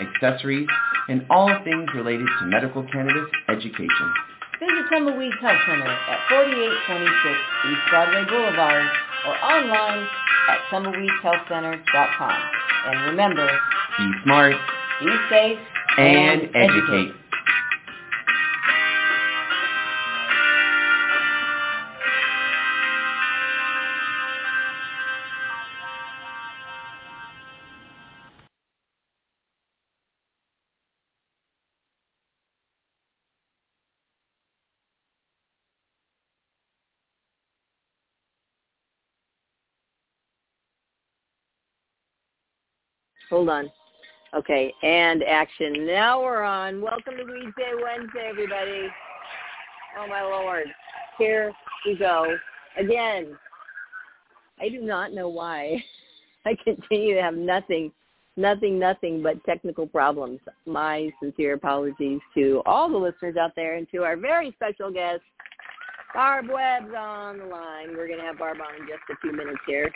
[0.00, 0.68] accessories,
[1.08, 4.08] and all things related to medical cannabis education.
[4.60, 7.38] Visit Tumbleweeds Health Center at 4826
[7.70, 8.86] East Broadway Boulevard
[9.26, 10.06] or online
[10.50, 12.38] at tumbleweedshealthcenter.com.
[12.86, 13.46] And remember,
[13.98, 14.54] Be smart
[15.00, 15.58] be safe
[15.96, 17.14] and educate.
[43.30, 43.70] Hold on.
[44.34, 45.86] Okay, and action.
[45.86, 46.80] Now we're on.
[46.80, 48.88] Welcome to Weedsday Wednesday, everybody.
[49.98, 50.66] Oh my lord.
[51.18, 51.52] Here
[51.86, 52.36] we go.
[52.78, 53.36] Again.
[54.60, 55.82] I do not know why.
[56.46, 57.92] I continue to have nothing,
[58.36, 60.40] nothing, nothing but technical problems.
[60.66, 65.20] My sincere apologies to all the listeners out there and to our very special guest,
[66.14, 67.88] Barb Webb's on the line.
[67.96, 69.92] We're going to have Barb on in just a few minutes here.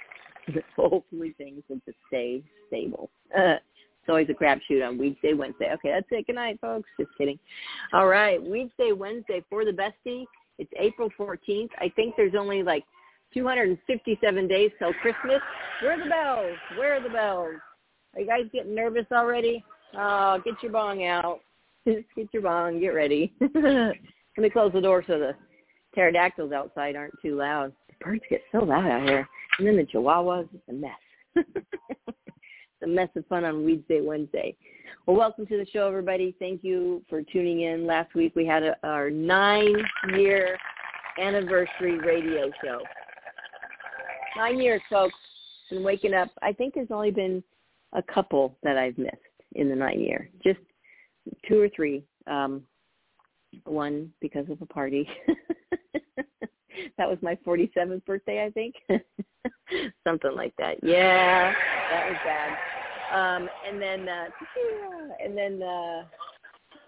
[0.76, 3.10] Hopefully things will just stay stable.
[3.36, 3.56] Uh,
[4.02, 5.72] it's always a crapshoot on Weedsday Wednesday.
[5.74, 6.26] Okay, that's it.
[6.26, 6.88] Good night, folks.
[6.98, 7.38] Just kidding.
[7.92, 10.24] All right, Weedsday Wednesday for the bestie.
[10.58, 11.70] It's April 14th.
[11.78, 12.84] I think there's only like
[13.32, 15.40] 257 days till Christmas.
[15.80, 16.58] Where are the bells?
[16.76, 17.54] Where are the bells?
[18.14, 19.64] Are you guys getting nervous already?
[19.96, 21.40] Oh, get your bong out.
[21.84, 22.80] Get your bong.
[22.80, 23.32] Get ready.
[23.40, 23.96] Let
[24.38, 25.34] me close the door so the
[25.94, 27.72] pterodactyls outside aren't too loud.
[28.00, 29.28] Birds get so loud out here.
[29.58, 30.90] And then the chihuahuas, it's a mess.
[31.36, 34.56] it's a mess of fun on Weedsday Wednesday.
[35.06, 36.34] Well, welcome to the show, everybody.
[36.38, 37.86] Thank you for tuning in.
[37.86, 40.56] Last week we had a, our nine-year
[41.18, 42.80] anniversary radio show.
[44.36, 45.14] Nine years, folks.
[45.70, 46.28] Been waking up.
[46.42, 47.42] I think there's only been
[47.92, 49.16] a couple that I've missed
[49.52, 50.28] in the nine year.
[50.42, 50.60] Just
[51.48, 52.04] two or three.
[52.26, 52.62] Um,
[53.64, 55.08] one because of a party.
[56.98, 58.74] that was my 47th birthday, I think.
[60.06, 60.76] Something like that.
[60.82, 61.52] Yeah,
[61.90, 62.58] that was bad.
[63.12, 64.28] Um, and then, uh,
[65.22, 66.04] and then uh,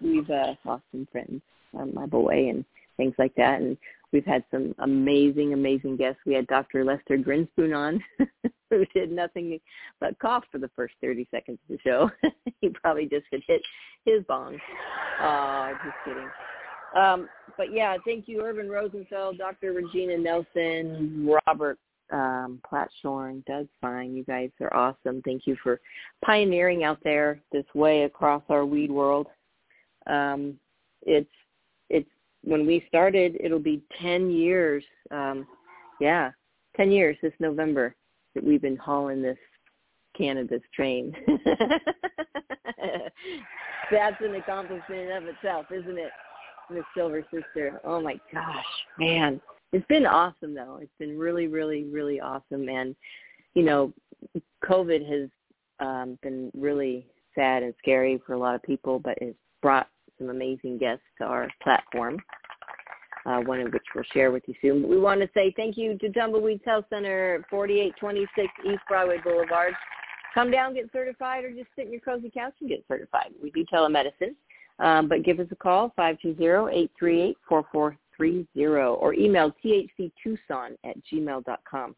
[0.01, 1.41] we've uh, lost some friends,
[1.77, 2.65] um, my boy, and
[2.97, 3.61] things like that.
[3.61, 3.77] And
[4.11, 6.21] we've had some amazing, amazing guests.
[6.25, 6.83] We had Dr.
[6.83, 8.03] Lester Grinspoon on,
[8.69, 9.59] who did nothing
[9.99, 12.09] but cough for the first 30 seconds of the show.
[12.61, 13.61] he probably just had hit
[14.05, 14.57] his bong.
[15.21, 16.29] Oh, just kidding.
[16.95, 19.73] Um, but yeah, thank you, Irvin Rosenfeld, Dr.
[19.73, 21.77] Regina Nelson, Robert
[22.11, 24.15] um, Platshorn, Doug Fine.
[24.15, 25.21] You guys are awesome.
[25.23, 25.79] Thank you for
[26.23, 29.27] pioneering out there this way across our weed world.
[30.07, 30.59] Um,
[31.01, 31.29] it's
[31.89, 32.09] it's
[32.43, 34.83] when we started, it'll be ten years.
[35.11, 35.47] Um,
[35.99, 36.31] yeah,
[36.75, 37.95] ten years this November
[38.35, 39.37] that we've been hauling this
[40.15, 41.15] cannabis train.
[43.91, 46.11] That's an accomplishment of itself, isn't it?
[46.69, 47.79] Miss Silver Sister.
[47.83, 48.65] Oh my gosh,
[48.99, 49.41] man.
[49.71, 50.79] It's been awesome though.
[50.81, 52.69] It's been really, really, really awesome.
[52.69, 52.95] And,
[53.53, 53.93] you know,
[54.63, 55.29] COVID has
[55.79, 59.87] um, been really sad and scary for a lot of people, but it's brought
[60.17, 62.17] some amazing guests to our platform,
[63.25, 64.81] uh, one of which we'll share with you soon.
[64.81, 69.73] But we want to say thank you to Tumbleweeds Health Center, 4826 East Broadway Boulevard.
[70.33, 73.31] Come down, get certified, or just sit in your cozy couch and get certified.
[73.41, 74.35] We do telemedicine.
[74.79, 81.95] Um, but give us a call, 520-838-4430, or email thctucson at gmail.com.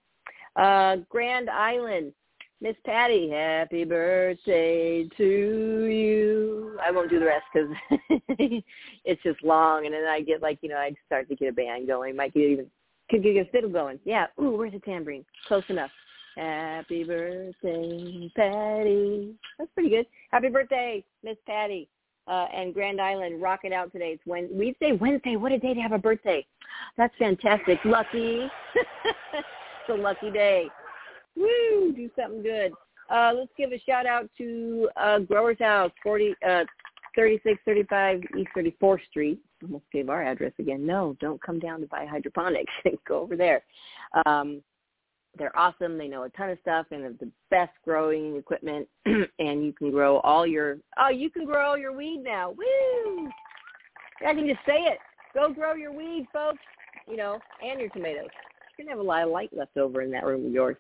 [0.56, 2.14] Uh, Grand Island,
[2.62, 6.78] Miss Patty, happy birthday to you.
[6.84, 7.70] I won't do the rest because
[9.06, 11.54] it's just long, and then I get like, you know, I start to get a
[11.54, 12.16] band going.
[12.16, 12.68] Might get even,
[13.10, 14.00] could get a fiddle going.
[14.06, 15.26] Yeah, ooh, where's the tambourine?
[15.48, 15.92] Close enough.
[16.36, 19.34] Happy birthday, Patty.
[19.58, 20.06] That's pretty good.
[20.32, 21.90] Happy birthday, Miss Patty.
[22.28, 24.12] Uh, and Grand Island rock it out today.
[24.14, 25.36] It's when we say Wednesday.
[25.36, 26.46] What a day to have a birthday!
[26.98, 27.80] That's fantastic.
[27.86, 28.48] Lucky.
[29.06, 30.68] it's a lucky day.
[31.36, 31.94] Woo!
[31.96, 32.74] Do something good.
[33.10, 36.64] Uh, let's give a shout out to uh, Growers House, 40, uh,
[37.16, 39.40] 3635 East 34th Street.
[39.64, 40.86] Almost gave our address again.
[40.86, 42.72] No, don't come down to buy hydroponics.
[43.08, 43.64] Go over there.
[44.26, 44.62] Um,
[45.38, 45.98] they're awesome.
[45.98, 48.88] They know a ton of stuff and have the best growing equipment.
[49.06, 52.52] and you can grow all your oh, you can grow all your weed now.
[52.52, 53.30] Woo!
[54.26, 54.98] I can just say it.
[55.34, 56.60] Go grow your weed, folks.
[57.08, 58.28] You know, and your tomatoes.
[58.78, 60.78] You're gonna have a lot of light left over in that room of yours.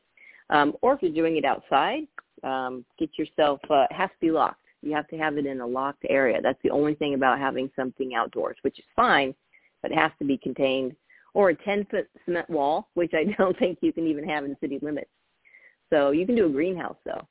[0.49, 2.07] Um, or if you're doing it outside,
[2.43, 3.59] um, get yourself.
[3.69, 4.61] Uh, it has to be locked.
[4.81, 6.39] You have to have it in a locked area.
[6.41, 9.33] That's the only thing about having something outdoors, which is fine,
[9.81, 10.95] but it has to be contained
[11.33, 14.79] or a 10-foot cement wall, which I don't think you can even have in city
[14.81, 15.09] limits.
[15.91, 17.27] So you can do a greenhouse, though,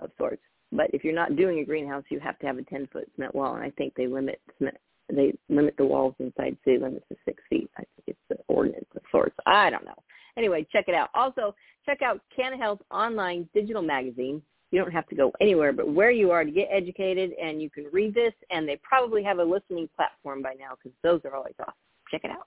[0.00, 0.42] of sorts.
[0.72, 3.54] But if you're not doing a greenhouse, you have to have a 10-foot cement wall,
[3.54, 4.76] and I think they limit cement,
[5.12, 7.70] they limit the walls inside city limits to six feet.
[7.76, 9.36] I think it's the ordinance of sorts.
[9.46, 10.02] I don't know.
[10.38, 11.10] Anyway, check it out.
[11.14, 11.54] Also,
[11.84, 14.40] check out Canna Health online digital magazine.
[14.70, 17.68] You don't have to go anywhere but where you are to get educated, and you
[17.68, 21.36] can read this, and they probably have a listening platform by now because those are
[21.36, 21.74] always awesome.
[22.10, 22.46] Check it out.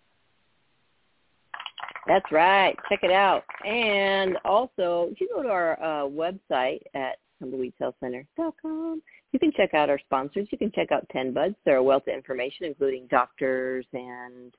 [2.07, 2.75] That's right.
[2.89, 3.43] Check it out.
[3.65, 9.01] And also, if you go to our uh, website at tumbleweedhealthcenter.com,
[9.31, 10.47] you can check out our sponsors.
[10.51, 11.55] You can check out 10 Buds.
[11.63, 14.53] They're a wealth of information, including doctors and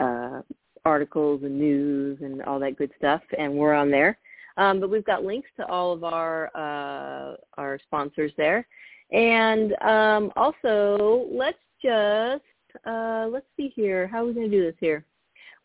[0.00, 0.42] uh,
[0.84, 3.22] articles and news and all that good stuff.
[3.38, 4.18] And we're on there.
[4.56, 8.66] Um, but we've got links to all of our uh, our sponsors there.
[9.12, 12.42] And um, also, let's just
[12.86, 14.06] uh, let's see here.
[14.06, 15.04] How are we going to do this here?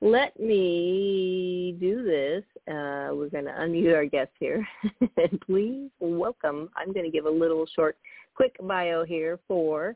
[0.01, 2.43] Let me do this.
[2.67, 4.67] Uh, we're going to unmute our guest here.
[5.17, 7.97] and please welcome, I'm going to give a little short,
[8.35, 9.95] quick bio here for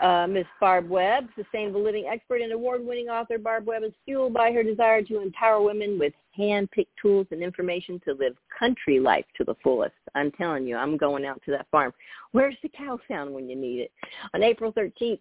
[0.00, 0.46] uh, Ms.
[0.60, 3.38] Barb Webb, sustainable living expert and award-winning author.
[3.38, 8.00] Barb Webb is fueled by her desire to empower women with hand-picked tools and information
[8.04, 9.94] to live country life to the fullest.
[10.14, 11.92] I'm telling you, I'm going out to that farm.
[12.32, 13.92] Where's the cow sound when you need it?
[14.34, 15.20] On April 13th,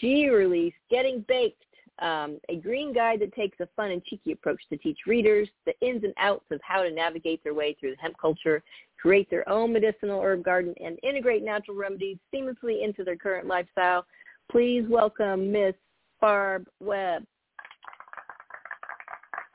[0.00, 1.64] she released Getting Baked,
[2.00, 5.74] um, a green guide that takes a fun and cheeky approach to teach readers the
[5.80, 8.62] ins and outs of how to navigate their way through the hemp culture,
[9.00, 14.06] create their own medicinal herb garden, and integrate natural remedies seamlessly into their current lifestyle.
[14.50, 15.74] Please welcome Miss
[16.20, 17.24] Barb Webb.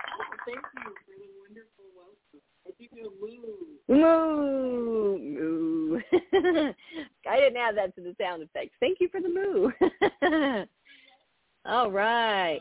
[0.07, 2.41] Oh, thank you for the wonderful welcome.
[2.67, 3.73] I you a moo.
[3.89, 5.17] Moo.
[5.19, 5.99] Moo.
[7.29, 8.75] I didn't add that to the sound effects.
[8.79, 10.65] Thank you for the moo.
[11.65, 12.59] All right.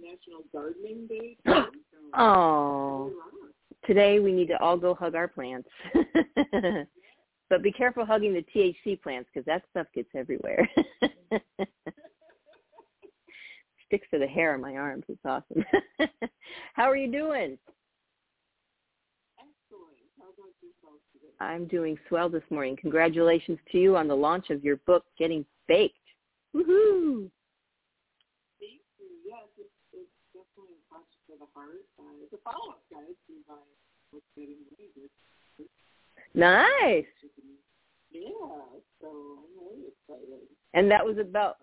[0.00, 1.36] National Gardening Day.
[2.16, 3.12] oh,
[3.86, 5.68] today we need to all go hug our plants.
[7.50, 10.68] but be careful hugging the THC plants because that stuff gets everywhere.
[13.86, 15.04] Sticks to the hair on my arms.
[15.08, 15.64] It's awesome.
[16.74, 17.58] How are you doing?
[21.40, 22.76] I'm doing swell this morning.
[22.80, 25.94] Congratulations to you on the launch of your book, Getting Baked.
[26.54, 27.30] Woohoo!
[28.58, 29.06] Thank you.
[29.24, 31.86] Yes, it's, it's definitely a touch the heart.
[31.98, 33.54] Uh, it's a follow-up, guys, to my
[34.12, 35.14] book, Getting Baked.
[36.34, 37.06] Nice.
[38.10, 40.42] Yeah, so I'm really excited.
[40.74, 41.56] And that was about,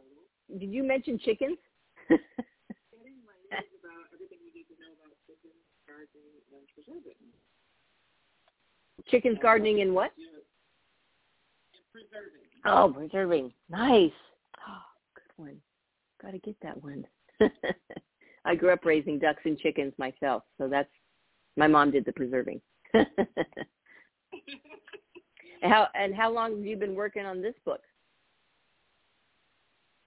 [0.60, 1.58] did you mention chickens?
[2.08, 7.20] Getting my about everything we need to know about chickens, gardening, and preserving.
[9.10, 10.12] Chickens gardening and what?
[11.92, 12.42] Preserving.
[12.66, 13.54] Oh, preserving.
[13.70, 14.12] Nice.
[14.68, 14.82] Oh,
[15.14, 15.58] good one.
[16.22, 17.06] Got to get that one.
[18.46, 20.90] I grew up raising ducks and chickens myself, so that's
[21.58, 22.62] my mom did the preserving.
[25.64, 27.82] how and how long have you been working on this book?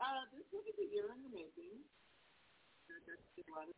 [0.01, 1.83] Uh, this book is a year in the making.
[2.89, 3.75] That's a lot of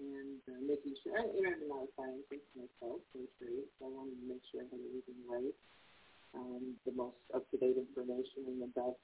[0.00, 4.16] and uh, making sure, I, you know, I'm not a scientist myself, so I wanted
[4.20, 5.56] to make sure I had everything right,
[6.36, 9.00] um, the most up-to-date information and the best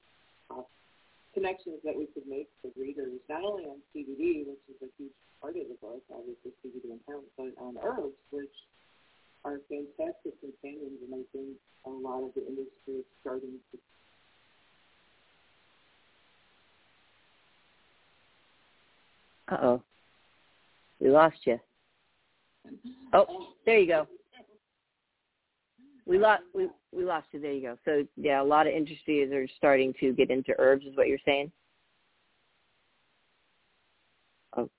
[1.34, 5.16] connections that we could make for readers, not only on CBD, which is a huge
[5.40, 8.52] part of the book, obviously CBD and hemp, but on herbs, which
[9.44, 11.56] are fantastic companions, and I think
[11.86, 13.78] a lot of the industry is starting to.
[19.48, 19.82] Uh oh,
[21.02, 21.58] we lost you.
[23.12, 24.06] Oh, there you go.
[26.06, 27.40] We lost we we lost you.
[27.40, 27.76] There you go.
[27.84, 31.18] So yeah, a lot of industries are starting to get into herbs, is what you're
[31.24, 31.50] saying.
[34.56, 34.70] Oh,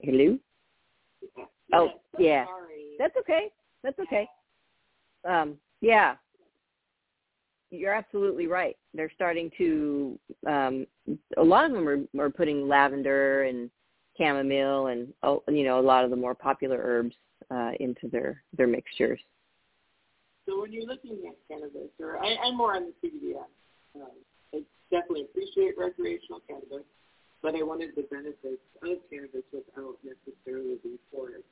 [0.00, 0.38] hello.
[1.72, 2.46] Oh yeah,
[2.98, 3.50] that's okay.
[3.82, 4.28] That's okay.
[5.28, 6.14] Um, yeah,
[7.70, 8.76] you're absolutely right.
[8.94, 10.18] They're starting to.
[10.46, 10.86] Um,
[11.36, 13.70] a lot of them are, are putting lavender and
[14.18, 17.14] chamomile and oh, you know a lot of the more popular herbs
[17.50, 19.20] uh, into their their mixtures.
[20.46, 23.44] So when you're looking at cannabis, or I, I'm more on the CBD end.
[23.96, 24.08] Um,
[24.54, 26.84] I definitely appreciate recreational cannabis,
[27.42, 31.42] but I wanted the benefits of cannabis without necessarily being forced.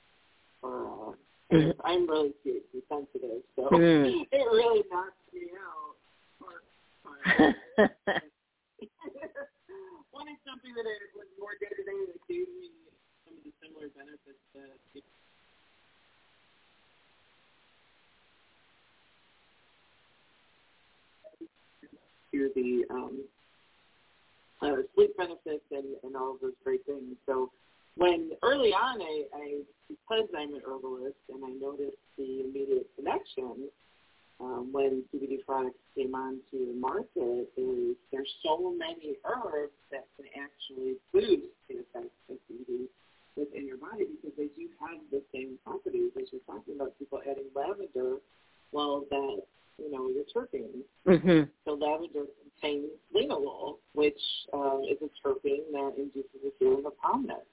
[0.63, 1.13] Uh,
[1.53, 1.71] mm-hmm.
[1.85, 4.27] I'm really THC sensitive, so mm.
[4.33, 5.95] it really knocks me out.
[10.25, 12.73] wanted something that was more day to day that gave me
[13.29, 14.73] some of the similar benefits that
[22.33, 23.21] to the um,
[24.63, 27.17] uh, sleep benefits and, and all of those great things.
[27.27, 27.51] So
[27.97, 33.69] when early on, I, I because I'm an herbalist and I noticed the immediate connection
[34.41, 40.07] um, when CBD products came onto the market, is there's so many herbs that
[40.65, 42.87] actually boost the effects of CBD
[43.37, 47.21] within your body because they do have the same properties as you're talking about people
[47.29, 48.17] adding lavender.
[48.73, 49.43] Well, that
[49.79, 50.87] you know, your terpenes.
[51.07, 51.51] Mm-hmm.
[51.65, 52.27] So lavender
[52.61, 54.21] contains linalool, which
[54.53, 57.47] uh, is a terpene that induces a feeling of calmness.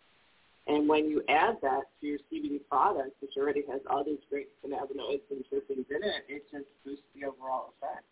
[0.67, 4.49] And when you add that to your CBD product, which already has all these great
[4.63, 8.05] cannabinoids and terpenes in it, it just boosts the overall effect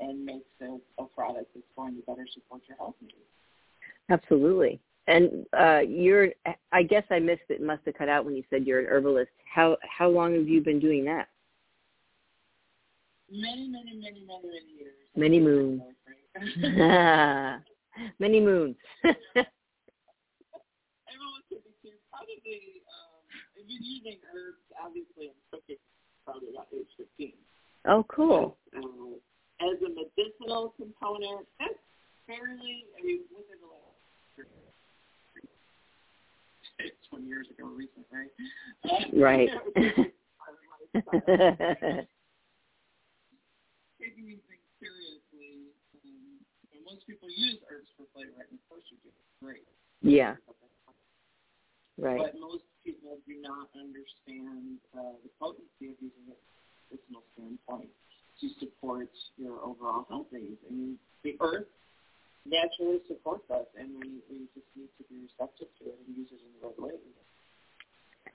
[0.00, 2.67] and makes it a product that's going to better support your health needs.
[4.10, 4.80] Absolutely.
[5.06, 6.28] And uh, you're,
[6.72, 9.30] I guess I missed it, must have cut out when you said you're an herbalist.
[9.52, 11.28] How how long have you been doing that?
[13.30, 14.94] many, many, many, many, many years.
[15.16, 15.82] Many moons.
[18.18, 18.76] many moons.
[19.04, 19.44] Everyone
[21.48, 22.82] could be probably.
[22.88, 23.20] Um,
[23.58, 25.76] I've been using herbs, obviously, in cooking
[26.24, 27.32] probably about age 15.
[27.86, 28.56] Oh, cool.
[28.76, 29.16] Uh,
[29.60, 31.74] as a medicinal component, that's
[32.26, 32.86] fairly.
[32.96, 33.77] I mean, within the last
[37.10, 38.30] 20 years ago, recent, right?
[39.14, 39.50] right.
[43.98, 45.74] taking these things seriously,
[46.06, 46.38] um,
[46.70, 48.46] and most people use herbs for flavor.
[48.46, 49.10] Of course you do.
[49.42, 49.66] Great.
[50.02, 50.38] Yeah.
[51.98, 52.22] Right.
[52.22, 57.22] But most people do not understand uh, the potency of using it from a medicinal
[57.34, 57.90] standpoint
[58.40, 60.62] to support your overall health needs.
[60.62, 61.66] I mean, the earth
[62.48, 66.28] naturally supports us, and we, we just need to be receptive to it and use
[66.32, 66.98] it in the right way.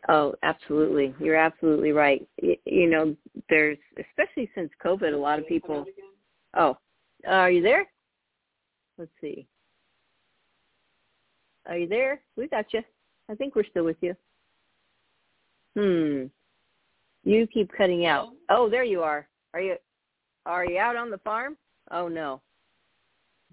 [0.09, 1.15] Oh, absolutely.
[1.19, 2.27] You're absolutely right.
[2.41, 3.15] You, you know,
[3.49, 5.85] there's especially since COVID, a lot of people.
[6.55, 6.77] Oh,
[7.27, 7.85] are you there?
[8.97, 9.47] Let's see.
[11.67, 12.19] Are you there?
[12.35, 12.81] We got you.
[13.29, 14.15] I think we're still with you.
[15.77, 16.25] Hmm.
[17.23, 18.29] You keep cutting out.
[18.49, 19.27] Oh, there you are.
[19.53, 19.77] Are you
[20.45, 21.57] are you out on the farm?
[21.91, 22.41] Oh no.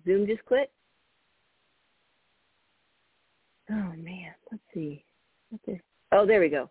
[0.04, 0.70] Zoom just quit?
[3.70, 5.04] Oh man, let's see.
[5.50, 5.80] Let's
[6.12, 6.68] Oh, there we go.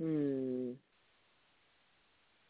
[0.00, 0.72] Hmm.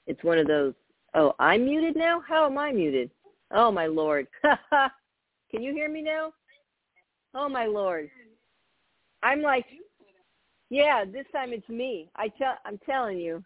[0.06, 0.74] It's one of those.
[1.14, 2.22] Oh, I'm muted now?
[2.26, 3.10] How am I muted?
[3.52, 4.26] Oh, my Lord.
[4.42, 6.32] Can you hear me now?
[7.34, 8.10] Oh, my Lord.
[9.22, 9.66] I'm like,
[10.70, 12.08] yeah, this time it's me.
[12.16, 13.42] I tell, I'm telling you.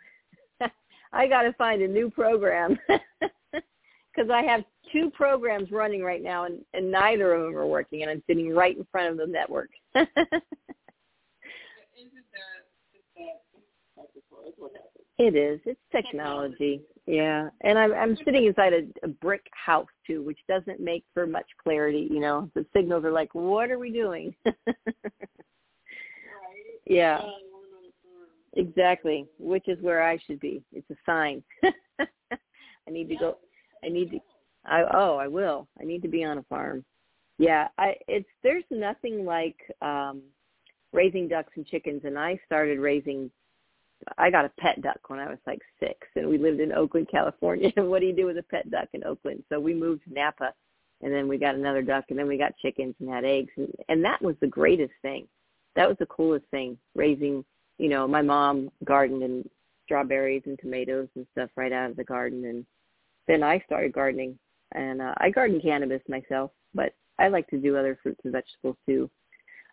[1.12, 2.78] I got to find a new program
[3.52, 8.02] because I have two programs running right now, and, and neither of them are working,
[8.02, 9.70] and I'm sitting right in front of the network.
[9.94, 10.08] it
[15.34, 15.60] is.
[15.64, 16.80] It's technology.
[17.06, 21.26] Yeah, and I'm I'm sitting inside a, a brick house too, which doesn't make for
[21.26, 22.06] much clarity.
[22.10, 24.34] You know, the signals are like, what are we doing?
[26.86, 27.18] yeah.
[27.18, 27.47] Um,
[28.54, 30.62] Exactly, which is where I should be.
[30.72, 31.42] It's a sign.
[32.00, 33.38] I need to go.
[33.84, 34.18] I need to.
[34.64, 35.68] I oh, I will.
[35.80, 36.84] I need to be on a farm.
[37.38, 40.22] Yeah, I it's there's nothing like um
[40.92, 43.30] raising ducks and chickens and I started raising
[44.16, 47.08] I got a pet duck when I was like six, and we lived in Oakland,
[47.12, 47.72] California.
[47.76, 49.42] And what do you do with a pet duck in Oakland?
[49.48, 50.52] So we moved to Napa,
[51.02, 53.72] and then we got another duck, and then we got chickens and had eggs, and
[53.88, 55.26] and that was the greatest thing.
[55.76, 56.78] That was the coolest thing.
[56.94, 57.44] Raising,
[57.78, 59.48] you know, my mom gardened and
[59.84, 62.66] strawberries and tomatoes and stuff right out of the garden, and
[63.26, 64.38] then I started gardening,
[64.74, 68.76] and uh, I garden cannabis myself, but I like to do other fruits and vegetables
[68.86, 69.10] too.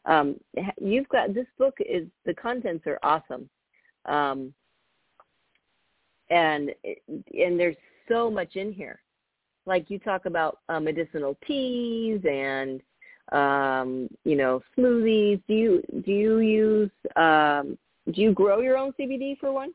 [0.05, 0.35] Um,
[0.79, 3.49] you've got this book is the contents are awesome,
[4.05, 4.53] um,
[6.29, 7.75] and and there's
[8.07, 9.01] so much in here.
[9.65, 12.81] Like you talk about uh, medicinal teas and
[13.31, 15.41] um, you know smoothies.
[15.47, 17.77] Do you do you use um,
[18.11, 19.73] do you grow your own CBD for one?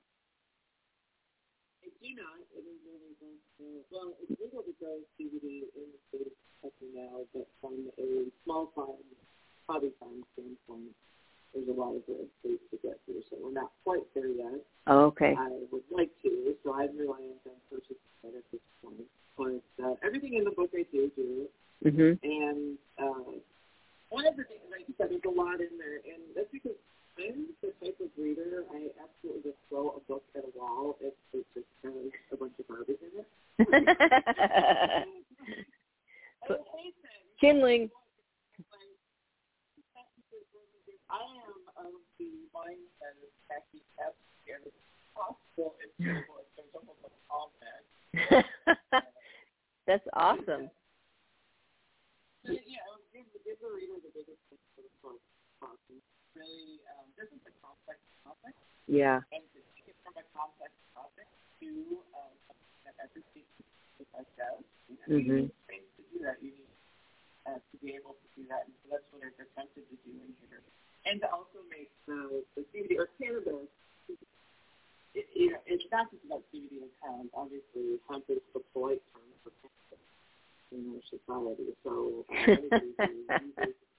[1.83, 2.39] I do not.
[2.55, 3.11] It is really
[3.91, 8.31] well, it's legal to grow CBD in the state of Kentucky now, but from a
[8.45, 9.03] small farm
[9.67, 10.95] hobby farm standpoint,
[11.55, 14.63] there's a lot of red tape to get through, so we're not quite there yet.
[14.87, 15.35] Oh, okay.
[15.37, 19.07] I would like to, so I'm relying on purchasing at this point.
[19.37, 21.47] But uh, everything in the book I do do,
[21.85, 22.15] mm-hmm.
[22.23, 23.35] and uh,
[24.11, 26.79] one of the things, like you said, there's a lot in there, and that's because
[27.21, 31.13] I'm the type of reader I absolutely just throw a book at a wall if
[31.35, 31.93] it just has
[32.33, 33.29] a bunch of garbage in it.
[37.41, 37.91] Kindling.
[41.11, 44.73] I am of the mindset of packing as scared as
[45.13, 46.25] possible if there's
[46.73, 47.85] almost a comment.
[49.87, 50.71] That's awesome.
[52.47, 52.81] So, yeah,
[53.13, 55.21] give, give the reader the biggest thing for the book.
[56.41, 58.57] Really, um, this is a complex topic.
[58.89, 59.21] Yeah.
[59.29, 61.29] And to take it from a complex topic
[61.61, 61.69] to
[62.17, 65.21] um, something that every student does, you know, mm-hmm.
[65.21, 66.41] you need space to do that.
[66.41, 66.73] You need
[67.45, 68.65] uh, to be able to do that.
[68.65, 70.65] And so that's what I've attempted to do in here
[71.07, 73.69] and to also make the, the CBD or cannabis.
[75.13, 77.31] It, you know, it's not just about CBD and hemp.
[77.35, 80.01] Obviously, hemp is the polite term for cannabis
[80.73, 81.75] in our society.
[81.83, 83.67] So uh,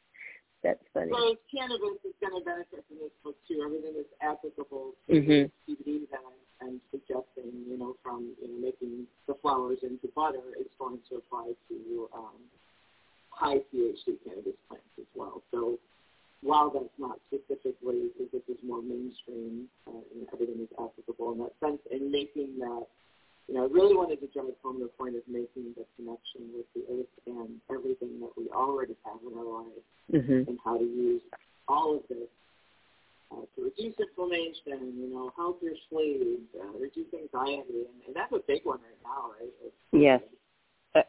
[0.64, 1.12] that's funny.
[1.12, 3.62] So cannabis is going to benefit from this book too.
[3.66, 5.50] Everything is applicable to mm-hmm.
[5.66, 7.66] CBD that I'm, I'm suggesting.
[7.68, 12.10] You know, from you know making the flowers into butter, it's going to apply to
[12.14, 12.38] um,
[13.30, 15.42] high THC cannabis plants as well.
[15.52, 15.80] So
[16.42, 21.40] while that's not specifically, because this is more mainstream uh, and everything is applicable in
[21.40, 22.86] that sense, and making that,
[23.52, 26.72] you know, I really wanted to drive home the point of making the connection with
[26.72, 30.48] the earth and everything that we already have in our lives mm-hmm.
[30.48, 31.22] and how to use
[31.68, 32.32] all of this
[33.32, 38.32] uh, to reduce inflammation, you know, help your sleep, uh, reduce anxiety, and, and that's
[38.32, 39.52] a big one right now, right?
[39.66, 40.22] It's, yes.
[40.96, 41.02] Uh,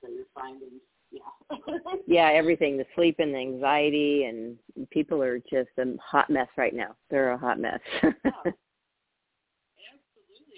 [0.00, 1.26] so you're finding yeah.
[2.06, 4.56] yeah, everything, the sleep and the anxiety and
[4.90, 6.94] people are just a hot mess right now.
[7.10, 7.80] They're a hot mess.
[8.02, 8.10] yeah.
[8.14, 8.54] Absolutely.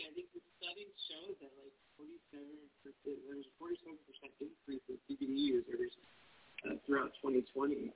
[0.05, 2.45] I think the studies show that like 47
[3.05, 5.93] there's a 47 percent increase in CBD users
[6.67, 7.91] uh, throughout 2020,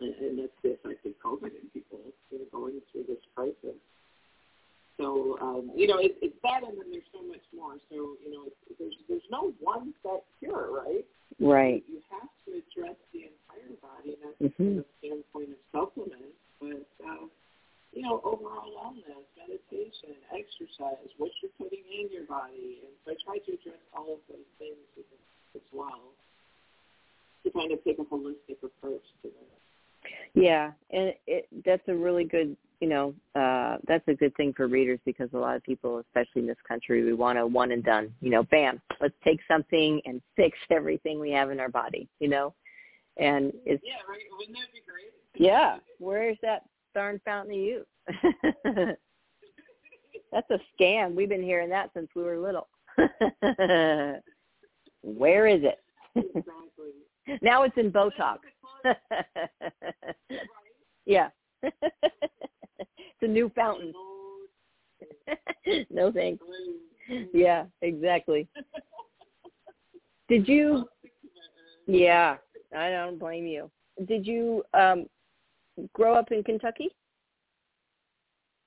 [0.00, 3.78] and, and that's the effect of COVID and people you know, going through this crisis.
[4.98, 7.78] So um, you know, it, it's that, and then there's so much more.
[7.88, 11.06] So you know, it's, there's there's no one set cure, right?
[11.38, 11.84] Right.
[11.86, 14.56] You, have to address the entire body, not mm-hmm.
[14.56, 17.30] from the standpoint of supplements, but uh,
[17.92, 23.16] you know, overall wellness, meditation, exercise, what you're putting in your body, and so I
[23.24, 24.76] try to address all of those things
[25.54, 26.12] as well
[27.44, 30.12] to kind of take a holistic approach to this.
[30.34, 34.68] Yeah, and it, that's a really good you know, uh, that's a good thing for
[34.68, 37.82] readers because a lot of people, especially in this country, we want a one and
[37.82, 38.14] done.
[38.20, 42.08] You know, bam, let's take something and fix everything we have in our body.
[42.20, 42.54] You know,
[43.16, 44.20] and it's yeah, right.
[44.38, 45.12] Wouldn't that be great?
[45.34, 45.78] yeah.
[45.98, 46.64] Where's that
[46.98, 47.86] darn fountain of youth?
[50.32, 51.14] that's a scam.
[51.14, 52.66] We've been hearing that since we were little.
[55.02, 55.78] Where is it?
[56.16, 57.38] exactly.
[57.42, 58.38] now it's in Botox.
[61.06, 61.28] yeah.
[61.62, 61.72] it's
[63.22, 63.92] a new fountain.
[65.88, 66.42] no thanks.
[67.32, 68.48] Yeah, exactly.
[70.28, 70.88] Did you?
[71.86, 72.38] Yeah,
[72.76, 73.70] I don't blame you.
[74.08, 75.06] Did you um
[75.94, 76.90] grow up in Kentucky?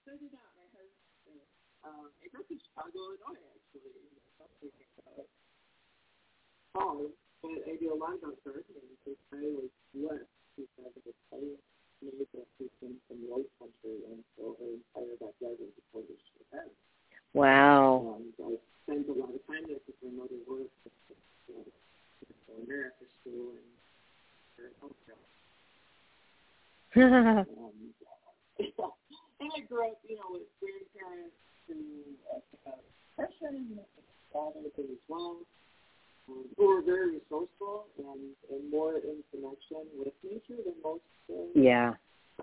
[0.05, 0.47] So did not.
[0.55, 1.41] My husband.
[1.83, 4.01] Um, I grew up in Chicago, Illinois, actually.
[6.75, 7.11] Oh,
[7.43, 11.59] but I do a lot about gardening because I was blessed to have a place
[12.01, 16.69] made that system from White Country and so her entire backyard was devoted to them.
[17.37, 18.17] Wow.
[18.17, 21.67] And I spent a lot of time there because my mother worked at
[22.65, 23.69] America School and
[24.57, 25.21] her health job.
[26.95, 27.45] um,
[29.39, 31.35] and I grew up, you know, with grandparents
[31.67, 31.75] who
[32.35, 32.71] uh,
[33.15, 33.79] depression,
[34.33, 35.37] father did as well,
[36.29, 41.35] um, who were very resourceful and, and more in connection with nature than most uh,
[41.55, 41.93] Yeah.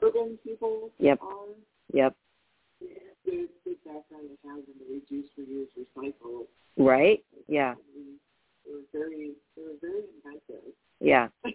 [0.03, 1.19] urban people Yep.
[1.23, 1.55] are.
[1.93, 2.17] Yep.
[2.81, 6.47] They have good, good background to have in the reduce, reuse, recycle.
[6.77, 7.23] Right?
[7.49, 7.75] Yeah.
[8.65, 10.73] They were very, they were very inventive.
[11.01, 11.29] Yeah.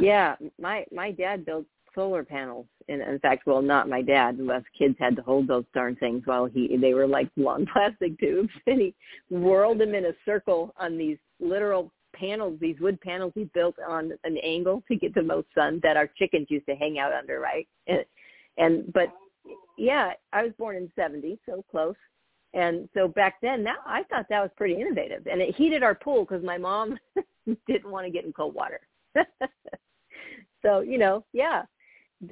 [0.00, 0.34] Yeah.
[0.60, 1.64] My my dad built
[1.98, 2.66] solar panels.
[2.88, 6.22] And in fact well not my dad us kids had to hold those darn things
[6.24, 8.50] while he they were like long plastic tubes.
[8.66, 8.94] And he
[9.30, 14.12] whirled them in a circle on these literal panels these wood panels he built on
[14.22, 17.40] an angle to get the most sun that our chickens used to hang out under
[17.40, 17.66] right?
[17.88, 18.04] And,
[18.58, 19.08] and but
[19.76, 21.96] yeah i was born in 70 so close.
[22.54, 25.26] And so back then that i thought that was pretty innovative.
[25.26, 26.96] And it heated our pool because my mom
[27.66, 28.80] didn't want to get in cold water.
[30.62, 31.62] So you know yeah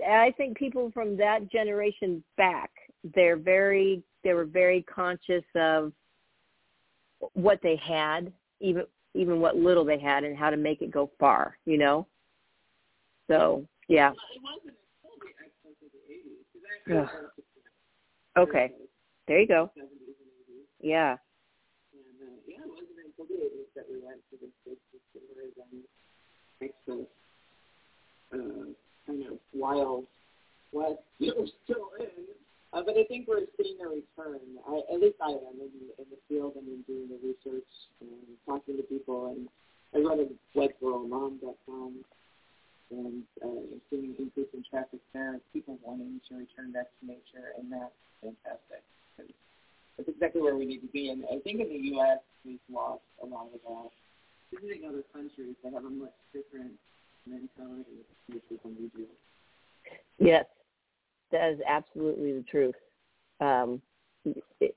[0.07, 2.71] I think people from that generation back,
[3.15, 5.93] they're very they were very conscious of
[7.35, 11.11] what they had, even even what little they had, and how to make it go
[11.21, 11.57] far.
[11.67, 12.07] You know.
[13.29, 14.11] So yeah.
[14.11, 16.45] It wasn't until the excess of the 80s.
[16.53, 17.31] 'cause I Ugh.
[18.35, 18.75] the Okay.
[19.29, 19.71] There you go.
[19.77, 20.67] 70s and 80s.
[20.81, 21.17] Yeah.
[28.33, 28.39] Uh,
[29.09, 30.93] yeah, it wasn't until the 80s that we went to this big consumerism excess kind
[30.93, 32.27] of wild west we're still in.
[32.73, 34.41] Uh, but I think we're seeing a return.
[34.69, 38.11] I, at least I am in, in the field and in doing the research and
[38.45, 39.33] talking to people.
[39.33, 39.49] And
[39.95, 42.05] I run a ruralmom.com
[42.91, 47.55] and uh, seeing an increase in traffic there, people wanting to return back to nature,
[47.59, 48.83] and that's fantastic.
[49.97, 51.09] That's exactly where we need to be.
[51.09, 52.19] And I think in the U.S.
[52.45, 53.91] we've lost a lot of that.
[54.53, 56.73] Visiting other countries that have a much different
[57.27, 59.07] mentality of nature than we do.
[60.19, 60.45] Yes,
[61.33, 61.61] that is
[61.97, 62.75] absolutely the truth.
[63.41, 63.81] Um,
[64.61, 64.75] it,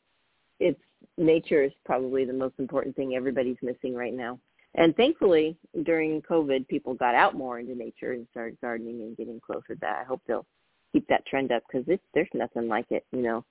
[0.59, 0.79] it's
[1.17, 4.39] nature is probably the most important thing everybody's missing right now.
[4.75, 9.39] And thankfully, during COVID, people got out more into nature and started gardening and getting
[9.39, 9.99] closer to that.
[10.01, 10.45] I hope they'll
[10.91, 13.43] keep that trend up because there's nothing like it, you know.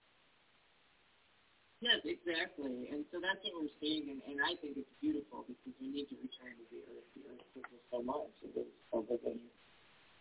[1.81, 2.89] Yes, exactly.
[2.91, 6.07] And so that's what we're seeing, and, and I think it's beautiful because we need
[6.11, 7.07] to return to the earth.
[7.15, 8.35] The earth gives us so much.
[8.43, 9.39] It is a living,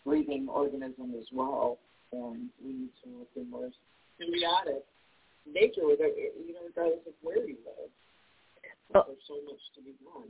[0.06, 1.80] breathing organism as well,
[2.12, 3.70] and we need to look in more
[4.20, 4.84] symbiotic
[5.46, 7.92] nature with you know, regardless of where you live.
[8.96, 9.04] Oh.
[9.08, 10.30] There's so much to be done.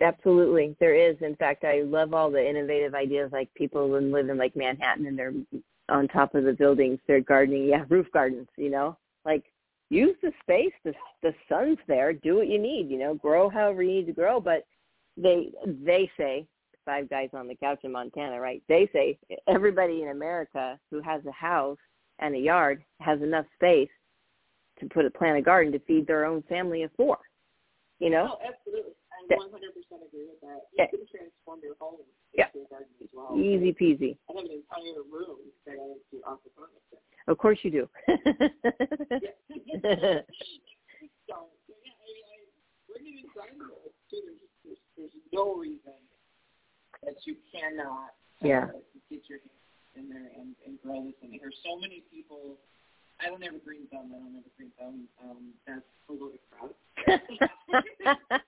[0.00, 1.16] Absolutely, there is.
[1.20, 3.30] In fact, I love all the innovative ideas.
[3.32, 5.32] Like people who live in like Manhattan and they're
[5.88, 7.66] on top of the buildings, they're gardening.
[7.66, 8.48] Yeah, roof gardens.
[8.56, 9.44] You know, like
[9.90, 10.72] use the space.
[10.84, 12.12] The the sun's there.
[12.12, 12.90] Do what you need.
[12.90, 14.40] You know, grow however you need to grow.
[14.40, 14.64] But
[15.16, 16.46] they they say
[16.84, 18.62] five guys on the couch in Montana, right?
[18.68, 19.16] They say
[19.48, 21.78] everybody in America who has a house
[22.18, 23.88] and a yard has enough space
[24.80, 27.18] to put a plant a garden to feed their own family of four.
[27.98, 28.28] You know?
[28.32, 28.92] Oh, absolutely.
[29.12, 30.62] I 100% agree with that.
[30.72, 30.86] You Yeah.
[30.86, 32.00] can transform your home
[32.34, 32.48] Yeah.
[32.54, 33.36] into a garden as well.
[33.38, 34.18] Easy peasy.
[34.28, 36.98] I have an entire room that I do aquaponics in.
[37.28, 37.88] Of course you do.
[41.26, 41.48] So,
[41.82, 42.28] yeah, I mean, I
[42.86, 44.22] bring it inside of it, too.
[44.26, 45.94] There's, there's, there's no reason
[47.04, 48.78] that you cannot uh,
[49.10, 51.14] get your hands in there and, and grow this.
[51.22, 52.56] And there's so many people.
[53.20, 54.10] I don't have a green thumb.
[54.14, 55.08] I don't have a green thumb.
[55.22, 56.70] Um, that's a load of.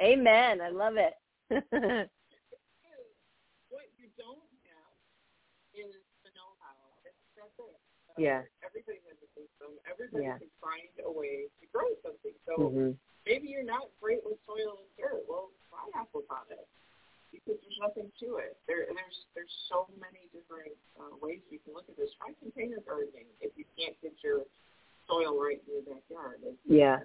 [0.00, 0.60] Amen.
[0.60, 1.14] I love it.
[3.70, 4.94] what you don't have
[5.74, 6.78] is the know-how.
[7.02, 7.16] That's,
[7.58, 7.74] it.
[8.10, 8.42] Uh, Yeah.
[8.62, 9.78] Everybody has a system.
[9.86, 10.38] Everybody Yeah.
[10.38, 12.34] can find a way to grow something.
[12.46, 12.92] So hmm
[13.26, 15.22] maybe you're not great with soil and dirt.
[15.26, 16.70] Well, try aquaponics
[17.30, 18.58] because there's nothing to it.
[18.66, 22.10] There, there's there's so many different uh, ways you can look at this.
[22.18, 24.46] Try container gardening if you can't get your
[25.06, 26.42] soil right in your backyard.
[26.42, 26.98] It's, Yeah.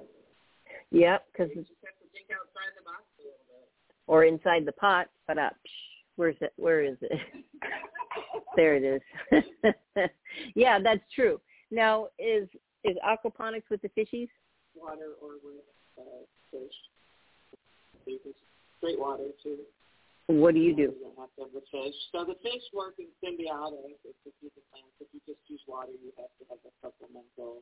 [0.91, 3.69] Yep, because you just have to think outside the box a little bit.
[4.07, 5.55] or inside the pot, but up.
[6.15, 6.53] Where's it?
[6.57, 7.19] Where is it?
[8.55, 9.43] there it is.
[10.55, 11.39] yeah, that's true.
[11.71, 12.47] Now, is
[12.83, 14.29] is aquaponics with the fishies?
[14.75, 15.63] water or with
[15.97, 16.75] uh, fish.
[18.77, 19.57] Straight water too.
[20.27, 20.89] What do you do?
[20.97, 21.93] You have to have the fish.
[22.11, 23.93] So the fish work in symbiotic.
[24.01, 24.97] It's to feed the plants.
[24.99, 27.61] If you just use water, you have to have a supplemental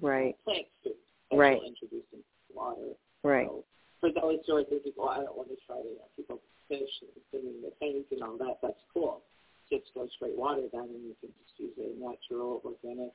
[0.00, 0.94] Right, plant food
[1.30, 1.58] that Right.
[1.58, 2.24] you'll introduce into
[2.54, 2.94] water.
[3.24, 3.48] right.
[3.48, 3.64] So
[4.00, 6.40] for those who are thinking, well, I don't want to try to you keep up
[6.68, 9.22] fish and swimming the tank and all that, that's cool.
[9.68, 13.12] Just go straight water then and you can just use a natural, organic,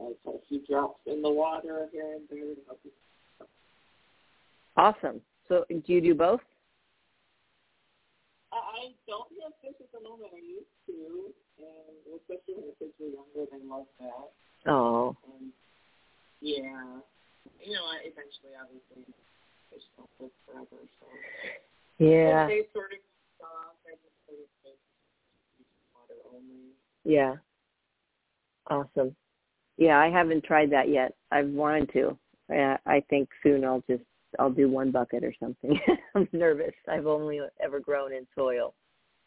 [0.00, 2.90] uh, put a few drops in the water here and there to help you
[4.78, 5.20] Awesome.
[5.48, 6.40] So, do you do both?
[8.56, 10.32] I I don't have fish at the moment.
[10.32, 14.70] I used to, and especially when the kids were younger, they loved that.
[14.70, 15.16] Oh,
[16.40, 17.00] Yeah.
[17.62, 19.04] You know, eventually, obviously,
[19.72, 20.82] just don't live forever.
[21.00, 21.06] So.
[21.98, 22.44] Yeah.
[22.44, 22.98] But they sort of
[23.36, 23.76] stop.
[23.86, 24.78] I just sort of
[25.94, 26.74] water only.
[27.04, 27.34] Yeah.
[28.68, 29.14] Awesome.
[29.76, 31.14] Yeah, I haven't tried that yet.
[31.30, 32.18] I've wanted to.
[32.52, 34.02] Uh, I think soon I'll just
[34.38, 35.78] I'll do one bucket or something.
[36.14, 36.74] I'm nervous.
[36.88, 38.74] I've only ever grown in soil,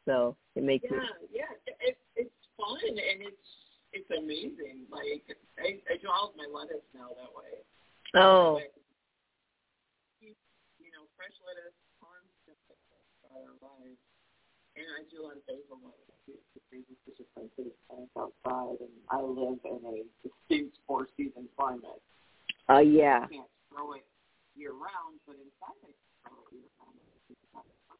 [0.05, 1.03] so it makes Yeah, me.
[1.33, 1.73] yeah.
[1.81, 3.47] It, it's fun and it's
[3.93, 4.85] it's amazing.
[4.91, 5.25] Like
[5.57, 7.57] I, I all my lettuce now that way.
[8.15, 8.73] Oh, Like,
[10.21, 12.77] you know, fresh lettuce, constantly
[13.25, 13.97] by our lives.
[14.77, 16.41] And I do a lot of basil lettuce.
[16.69, 22.01] Basil is just like this plant outside, and I live in a distinct four-season climate.
[22.69, 23.25] uh, yeah.
[23.25, 24.05] I can't grow it
[24.59, 26.95] year-round, but inside I can grow it year-round.
[27.29, 27.97] It's not fun.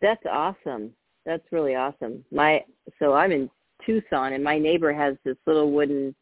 [0.00, 0.90] That's awesome.
[1.26, 2.24] That's really awesome.
[2.32, 2.64] My
[2.98, 3.50] so I'm in
[3.86, 6.14] Tucson and my neighbor has this little wooden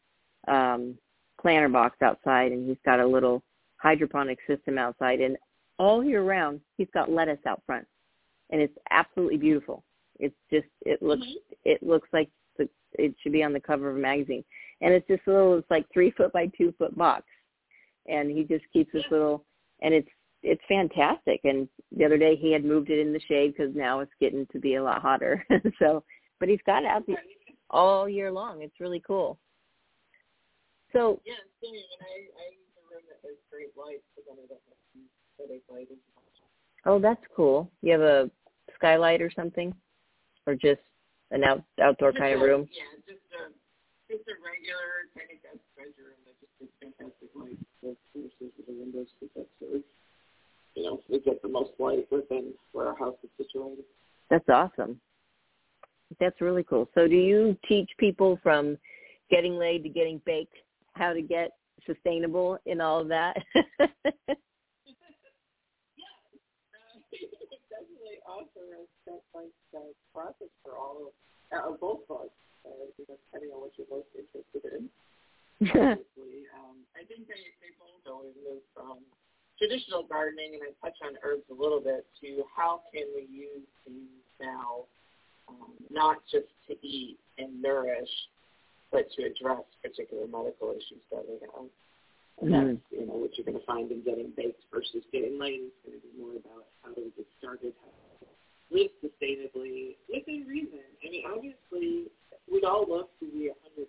[0.47, 0.97] um
[1.41, 3.41] planter box outside and he's got a little
[3.77, 5.37] hydroponic system outside and
[5.79, 7.87] all year round he's got lettuce out front.
[8.51, 9.83] And it's absolutely beautiful.
[10.19, 11.35] It's just it looks Mhm.
[11.65, 14.43] it looks like the, it should be on the cover of a magazine.
[14.81, 17.23] And it's just a little it's like 3 foot by 2 foot box.
[18.07, 19.45] And he just keeps this little
[19.81, 20.09] and it's
[20.43, 21.41] it's fantastic.
[21.43, 24.47] And the other day he had moved it in the shade because now it's getting
[24.51, 25.45] to be a lot hotter.
[25.79, 26.03] so,
[26.39, 27.15] but he's got it out the,
[27.69, 28.61] all year long.
[28.61, 29.37] It's really cool.
[30.93, 31.75] So, Yeah, same.
[31.75, 34.81] And I, I use a room that has great light, so then I don't have
[34.93, 36.33] to use headache light as much.
[36.85, 37.71] oh, that's cool.
[37.81, 38.31] You have a
[38.75, 39.73] skylight or something,
[40.47, 40.81] or just
[41.29, 42.67] an out outdoor kind of room?
[42.71, 43.53] Yeah, just a
[44.11, 47.59] just a regular kind of guest bedroom that just gets fantastic light.
[47.81, 49.83] Sources of the windows because that's
[50.75, 53.83] you know, we get the most light within where our house is situated.
[54.29, 54.99] That's awesome.
[56.19, 56.89] That's really cool.
[56.95, 58.77] So, do you teach people from
[59.29, 60.55] getting laid to getting baked
[60.93, 61.51] how to get
[61.85, 63.37] sustainable in all of that?
[66.71, 67.17] Uh,
[67.69, 71.11] definitely offer a step by step process for all of
[71.51, 72.31] uh, both of us,
[72.65, 74.89] uh, you know, depending on what you're most interested in.
[76.57, 78.97] Um, I think they they both always move from
[79.61, 83.69] traditional gardening, and I touch on herbs a little bit, to how can we use
[83.85, 84.89] these now,
[85.47, 88.09] um, not just to eat and nourish,
[88.91, 91.69] but to address particular medical issues that we have.
[92.41, 95.69] And that's you know what you're going to find in getting baked versus getting laid.
[95.69, 98.25] It's going to be more about how do we get started, how to
[98.73, 100.81] live sustainably within reason.
[101.05, 102.09] I mean, obviously,
[102.49, 103.85] we'd all love to be 100%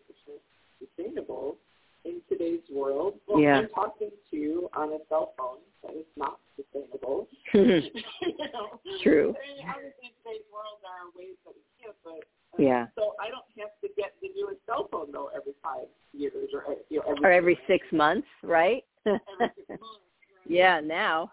[0.86, 1.56] sustainable
[2.04, 3.14] in today's world.
[3.26, 3.58] Well, Yeah.
[3.58, 7.28] I'm talking to you on a cell phone that is not sustainable.
[7.52, 8.80] You know?
[9.02, 9.34] True.
[9.36, 12.22] I mean, obviously, in today's world, there are ways that we can't, but
[12.58, 12.86] uh, Yeah.
[12.96, 16.64] So I don't have to get the newest cell phone though every five years or
[16.72, 18.84] uh, you know every or every six months, right?
[19.06, 20.06] every six months.
[20.46, 20.48] Right?
[20.48, 21.30] yeah, now.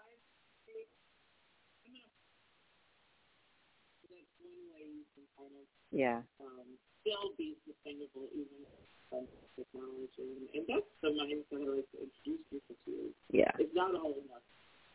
[4.10, 6.22] That's one way you can kind of Yeah.
[6.40, 8.64] um, still be sustainable even
[9.12, 12.92] with technology, and, and that's the mindset I like to introduce people to.
[13.32, 13.50] Yeah.
[13.58, 14.44] It's not all enough.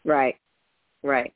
[0.03, 0.35] Right.
[1.03, 1.33] Right.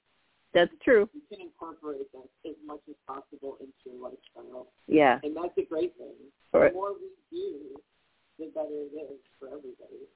[0.53, 1.07] That's true.
[1.13, 5.19] You can incorporate that as much as possible into your lifestyle, Yeah.
[5.23, 6.15] and that's a great thing.
[6.53, 6.71] Right.
[6.71, 7.79] The more we do,
[8.39, 10.07] the better it is for everybody.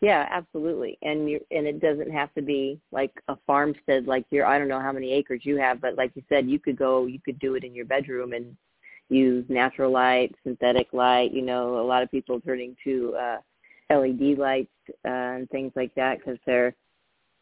[0.00, 0.98] Yeah, absolutely.
[1.02, 4.68] And you and it doesn't have to be like a farmstead like your I don't
[4.68, 7.38] know how many acres you have, but like you said, you could go you could
[7.38, 8.56] do it in your bedroom and
[9.08, 13.38] use natural light, synthetic light, you know, a lot of people turning to uh
[13.90, 14.70] LED lights
[15.06, 16.74] uh, and things like that cuz they're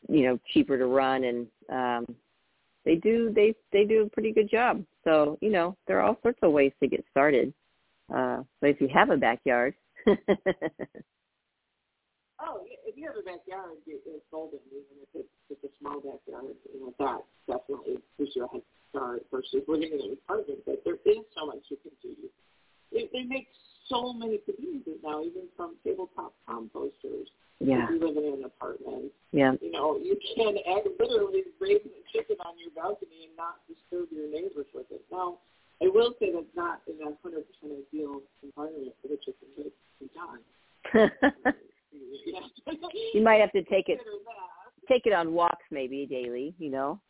[0.08, 2.06] you know cheaper to run and um
[2.84, 4.84] they do they they do a pretty good job.
[5.04, 7.52] So, you know, there are all sorts of ways to get started.
[8.14, 9.74] Uh but if you have a backyard
[12.38, 14.60] Oh, if you have a backyard, it's golden.
[14.68, 18.62] Even if it's just a small backyard, you know that definitely gives you a head
[18.96, 20.60] start versus living in an apartment.
[20.64, 22.16] But there is so much you can do.
[22.92, 23.48] They, they make
[23.88, 27.28] so many conveniences now, even from tabletop composters.
[27.60, 27.84] Yeah.
[27.84, 29.52] If you live in an apartment, Yeah.
[29.62, 34.12] you know you can add, literally raise a chicken on your balcony and not disturb
[34.12, 35.00] your neighbors with it.
[35.10, 35.38] Now,
[35.82, 40.06] I will say that's not in a hundred percent ideal environment for the chicken to
[40.12, 40.40] die.
[40.92, 42.40] Yeah.
[43.14, 44.00] you might have to take it
[44.88, 47.00] take it on walks maybe daily, you know.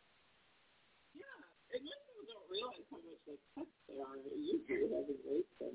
[1.14, 1.25] Yeah,
[1.75, 4.14] and most people don't realize how much like pets they are.
[4.14, 4.45] You do having raised them.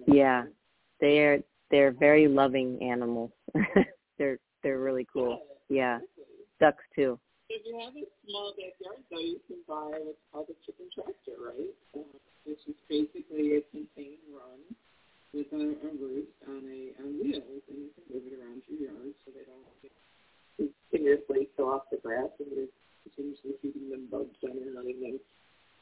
[0.08, 0.44] Yeah.
[1.00, 1.40] They're
[1.70, 3.32] they're very loving animals.
[4.18, 5.42] they're they're really cool.
[5.70, 6.00] Yeah.
[6.60, 7.20] Ducks too.
[7.50, 11.36] If you have a small backyard, though, you can buy what's called a chicken tractor,
[11.36, 11.76] right?
[11.92, 12.16] Uh,
[12.48, 14.64] which is basically a contained run
[15.36, 18.88] with a, a roof on a on wheels, and you can move it around your
[18.88, 19.68] yard so they don't
[20.92, 22.72] continuously fill off the grass, and you're
[23.04, 25.20] continuously feeding them bugs and letting them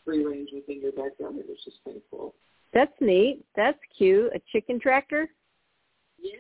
[0.05, 1.38] free range within your backyard.
[1.38, 2.33] It's just kind of cool.
[2.73, 3.43] That's neat.
[3.55, 4.32] That's cute.
[4.34, 5.29] A chicken tractor.
[6.21, 6.39] Yes,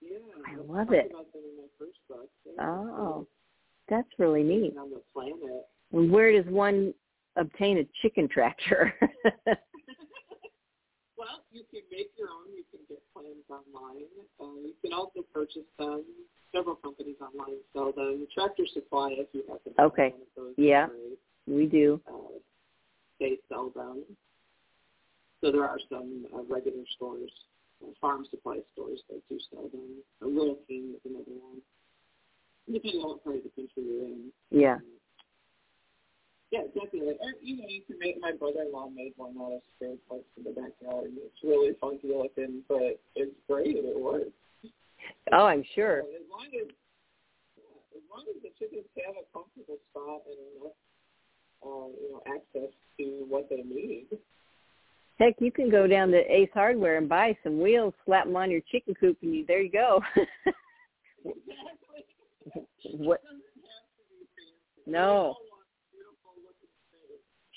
[0.00, 0.18] yeah.
[0.46, 1.10] I I love it.
[1.10, 2.28] About them in my first book.
[2.60, 3.26] Oh,
[3.88, 4.74] that's really neat.
[4.78, 5.66] On the planet.
[5.92, 6.94] And where does one
[7.36, 8.94] obtain a chicken tractor?
[11.16, 12.52] well, you can make your own.
[12.54, 14.04] You can get plans online.
[14.40, 16.04] Uh, you can also purchase them.
[16.54, 18.26] Several companies online sell them.
[18.32, 20.10] Tractor Supply, if you happen to Okay.
[20.10, 20.54] one of those.
[20.56, 20.86] Yeah.
[21.46, 22.00] we do.
[22.08, 22.38] Uh,
[23.20, 24.04] they sell them.
[25.46, 27.30] So there are some uh, regular stores,
[27.80, 30.02] uh, farm supply stores that do sell them.
[30.22, 31.62] A Rural King is another one.
[32.66, 34.32] Depending on what part of the country you're in.
[34.50, 34.82] Yeah.
[34.82, 34.98] Um,
[36.50, 37.14] yeah, definitely.
[37.22, 40.42] Or, you know, you can make my brother-in-law made one out of spare parts in
[40.42, 41.14] the backyard.
[41.14, 43.76] It's really funky looking, but it's great.
[43.76, 44.34] It works.
[45.30, 46.02] Oh, I'm sure.
[46.02, 46.74] So as long as
[47.54, 50.74] yeah, as long as the chickens have a comfortable spot and enough,
[51.62, 54.10] uh, you know, access to what they need.
[55.18, 58.50] Heck, you can go down to Ace Hardware and buy some wheels, slap them on
[58.50, 60.02] your chicken coop, and you there you go.
[62.98, 63.22] what?
[64.86, 65.34] No.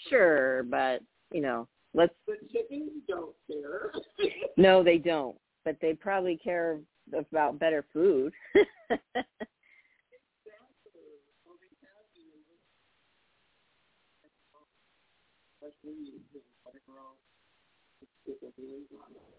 [0.10, 1.02] Sure, but
[1.34, 2.14] you know, let's.
[2.28, 3.92] The chickens don't care.
[4.58, 6.80] No, they don't, but they probably care
[7.14, 8.34] about better food.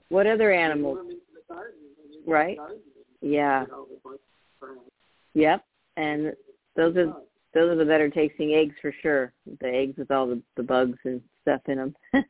[0.08, 0.98] what other animals?
[2.26, 2.58] Right.
[3.20, 3.64] Yeah.
[5.34, 5.64] Yep.
[5.96, 6.32] And
[6.76, 7.12] those are
[7.52, 9.32] those are the better tasting eggs for sure.
[9.60, 11.94] The eggs with all the the bugs and stuff in them.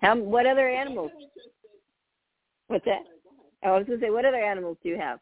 [0.00, 0.16] How?
[0.16, 1.10] What other animals?
[2.68, 3.02] What's that?
[3.64, 5.18] Oh, I was gonna say, what other animals do you have?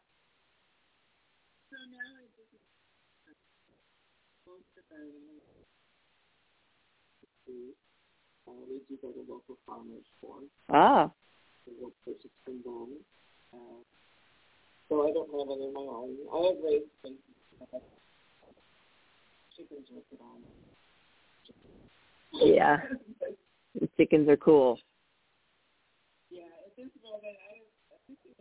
[8.47, 10.35] Uh, we do go to local farmers for
[10.69, 11.09] Ah,
[11.65, 12.89] the work purchase from them.
[13.53, 13.81] Uh,
[14.87, 16.13] so I don't have any of my own.
[16.29, 17.79] I have raised uh,
[19.57, 20.39] chickens with it on.
[22.45, 22.77] yeah.
[23.79, 24.79] The chickens are cool.
[26.31, 27.61] Yeah, at this moment, I,
[27.93, 28.37] I think is,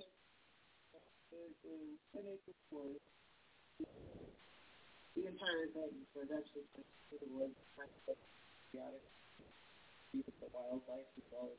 [1.32, 1.76] there's a
[2.12, 3.00] ten acre forest.
[5.16, 7.56] The entire thing, so actually just the woods,
[8.72, 9.02] chaotic.
[10.18, 11.54] Beautiful wildlife as well.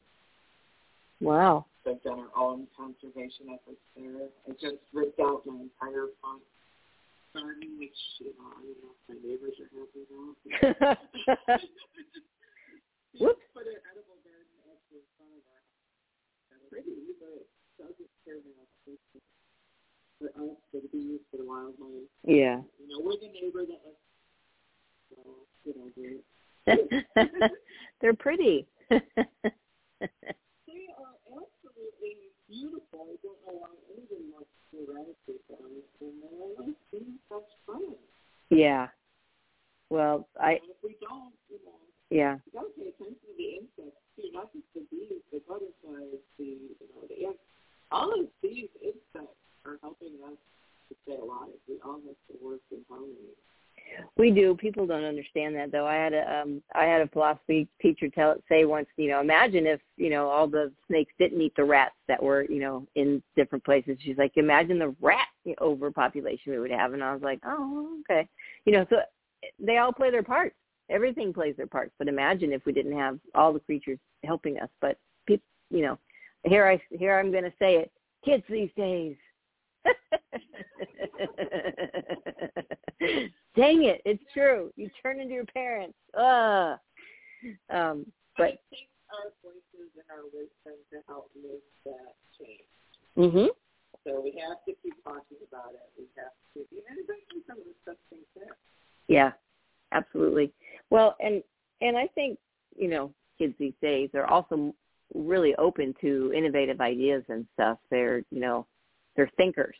[1.23, 1.65] Wow.
[1.83, 4.27] So I've done our own conservation efforts there.
[4.47, 6.43] I just ripped out my entire front
[7.31, 10.35] garden, which, you know, I don't know if my neighbors are happy about.
[13.19, 13.47] Whoops.
[13.55, 15.63] Put an edible garden up in front of our
[16.51, 16.67] house.
[16.67, 17.47] Pretty, but
[17.79, 19.23] doesn't serve enough purpose
[20.19, 22.11] for us, for the bees, for the wildlife.
[22.27, 22.59] yeah.
[22.75, 24.03] You know, we're the neighbor that lets,
[25.15, 26.27] so, you know, great.
[28.01, 28.65] They're pretty.
[30.67, 33.09] They are absolutely beautiful.
[33.11, 35.59] I don't know why anyone wants to eradicate them.
[35.99, 37.95] And they're such fun.
[38.49, 38.87] yeah.
[39.89, 41.81] Well, I And if we don't, you know,
[42.11, 42.37] yeah.
[42.45, 46.45] you gotta pay attention to the insects too, not just the bees, the butterflies, the
[46.45, 47.39] you know, the ants.
[47.91, 49.35] All of these insects
[49.65, 50.37] are helping us
[50.89, 51.57] to stay alive.
[51.67, 53.33] We all have to work in harmony.
[54.15, 54.55] We do.
[54.55, 55.87] People don't understand that though.
[55.87, 59.67] I had a um I had a philosophy teacher tell say once, you know, imagine
[59.67, 63.21] if, you know, all the snakes didn't eat the rats that were, you know, in
[63.35, 63.97] different places.
[64.01, 65.27] She's like, imagine the rat
[65.59, 68.27] overpopulation we would have and I was like, Oh, okay.
[68.65, 68.97] You know, so
[69.59, 70.55] they all play their parts.
[70.89, 71.91] Everything plays their parts.
[71.99, 74.69] But imagine if we didn't have all the creatures helping us.
[74.79, 75.97] But people you know,
[76.45, 77.91] here I here I'm gonna say it.
[78.25, 79.15] Kids these days
[83.55, 84.71] Dang it, it's true.
[84.75, 85.97] You turn into your parents.
[86.13, 86.77] Ugh.
[87.69, 88.05] Um,
[88.37, 92.67] but it takes our voices and our wisdom to help make that change.
[93.17, 93.49] mhm.
[94.05, 95.89] So we have to keep talking about it.
[95.97, 98.53] We have to, and eventually some of the stuff can fit.
[99.07, 99.31] Yeah.
[99.91, 100.51] Absolutely.
[100.89, 101.43] Well, and
[101.81, 102.37] and I think,
[102.77, 104.73] you know, kids these days are also
[105.15, 107.79] really open to innovative ideas and stuff.
[107.89, 108.67] They're, you know,
[109.15, 109.75] they're thinkers.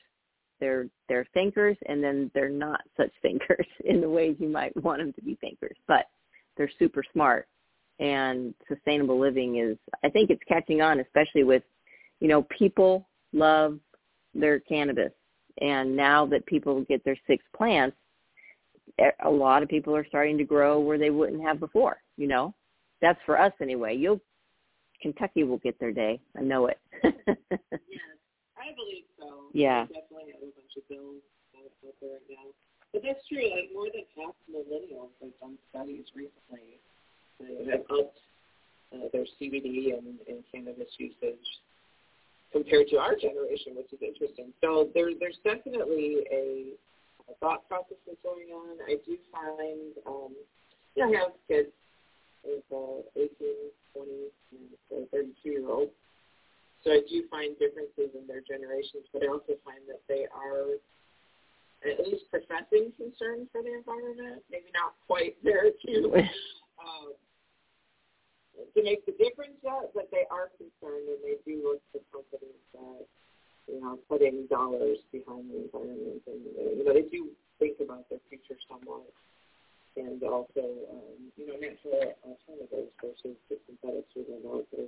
[0.59, 4.99] They're they're thinkers and then they're not such thinkers in the ways you might want
[4.99, 6.05] them to be thinkers, but
[6.57, 7.47] they're super smart
[7.99, 11.63] and sustainable living is I think it's catching on especially with
[12.19, 13.77] you know people love
[14.33, 15.11] their cannabis
[15.59, 17.97] and now that people get their six plants
[19.23, 22.53] a lot of people are starting to grow where they wouldn't have before, you know.
[23.01, 23.95] That's for us anyway.
[23.95, 24.19] You'll
[25.01, 26.19] Kentucky will get their day.
[26.37, 26.79] I know it.
[28.59, 29.49] I believe so.
[29.55, 29.87] Yeah.
[29.87, 31.23] We definitely have a bunch of bills
[31.55, 31.71] out
[32.03, 32.47] there right now.
[32.91, 33.47] But that's true.
[33.47, 36.77] Like more than half millennials have done studies recently
[37.39, 38.19] that have upped
[38.91, 41.47] uh, their CBD and, and cannabis usage
[42.51, 44.51] compared to our generation, which is interesting.
[44.61, 46.73] So there, there's definitely a,
[47.29, 48.77] a thought process that's going on.
[48.89, 50.33] I do find, um,
[50.95, 51.69] you know, I have kids
[52.43, 53.29] with uh, 18,
[53.93, 54.11] 20,
[54.97, 55.91] and 32 year olds.
[56.83, 60.79] So I do find differences in their generations, but I also find that they are
[61.83, 64.43] at least professing concern for the environment.
[64.51, 65.95] Maybe not quite there to
[66.83, 67.11] um,
[68.75, 72.63] to make the difference yet, but they are concerned and they do look for companies
[72.75, 73.03] that
[73.67, 77.27] you know putting dollars behind the environment and uh, you know they do
[77.59, 79.07] think about their future somewhat
[79.95, 84.87] and also um, you know natural alternatives versus the synthetics within there.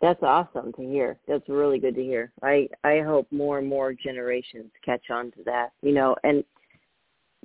[0.00, 1.18] That's awesome to hear.
[1.28, 2.32] That's really good to hear.
[2.42, 5.72] I I hope more and more generations catch on to that.
[5.82, 6.42] You know, and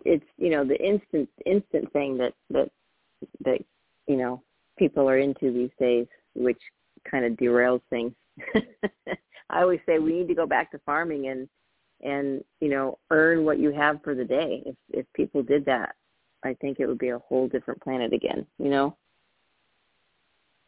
[0.06, 2.72] it's you know the instant instant thing that that
[3.44, 3.60] that
[4.08, 4.42] you know
[4.78, 6.62] people are into these days, which
[7.10, 8.14] kind of derails things.
[9.50, 11.50] I always say we need to go back to farming and
[12.02, 14.64] and you know earn what you have for the day.
[14.66, 15.96] If if people did that,
[16.46, 18.46] I think it would be a whole different planet again.
[18.60, 18.98] You know.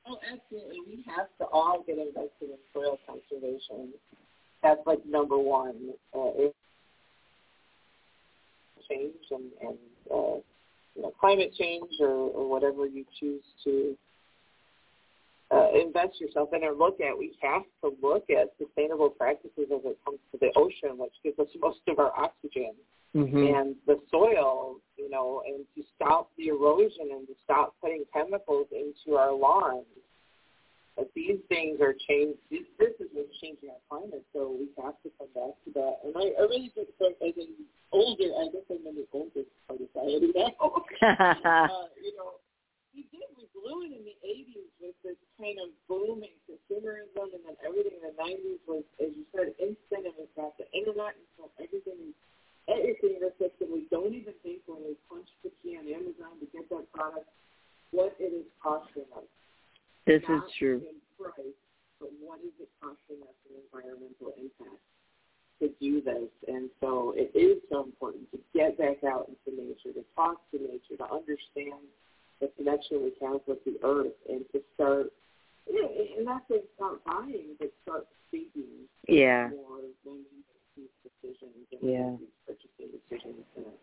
[0.10, 0.80] Oh, absolutely.
[0.88, 3.94] We have to all get invested in soil conservation.
[4.64, 5.94] That's like number one.
[6.16, 6.56] Uh, it
[8.90, 9.78] change and, and
[10.12, 10.38] uh,
[10.96, 13.98] you know, climate change or, or whatever you choose to
[15.52, 17.18] uh, invest yourself in or look at.
[17.18, 21.40] We have to look at sustainable practices as it comes to the ocean, which gives
[21.40, 22.72] us most of our oxygen.
[23.16, 23.38] Mm-hmm.
[23.38, 28.68] And the soil, you know, and to stop the erosion and to stop putting chemicals
[28.72, 29.86] into our lawns
[30.98, 32.42] but these things are changed.
[32.50, 36.02] This, this is what's changing our climate, so we have to come back to that.
[36.02, 37.54] And I, I really think, like, as an
[37.94, 40.58] older, I guess I'm in the oldest part of society now.
[40.58, 42.42] uh, you know,
[42.98, 43.30] we did.
[43.38, 47.56] We blew it in the 80s with this kind of boom in consumerism, and then
[47.62, 51.30] everything in the 90s was, as you said, instant, and we've got the internet, and
[51.38, 52.18] so everything is
[52.68, 56.46] everything is that we don't even think when we punch the key on Amazon to
[56.52, 57.30] get that product
[57.96, 59.24] what it is costing us.
[60.08, 60.82] This Not is true.
[61.18, 61.58] price,
[62.00, 64.82] but what is it costing us in environmental impact
[65.60, 66.30] to do this?
[66.48, 70.58] And so it is so important to get back out into nature, to talk to
[70.60, 71.82] nature, to understand
[72.40, 75.12] the connection we have with the earth, and to start,
[75.66, 79.50] you know, and not to start buying, but start thinking Yeah.
[79.50, 82.16] more when we make these decisions and Yeah.
[82.20, 83.46] these purchasing decisions.
[83.56, 83.74] That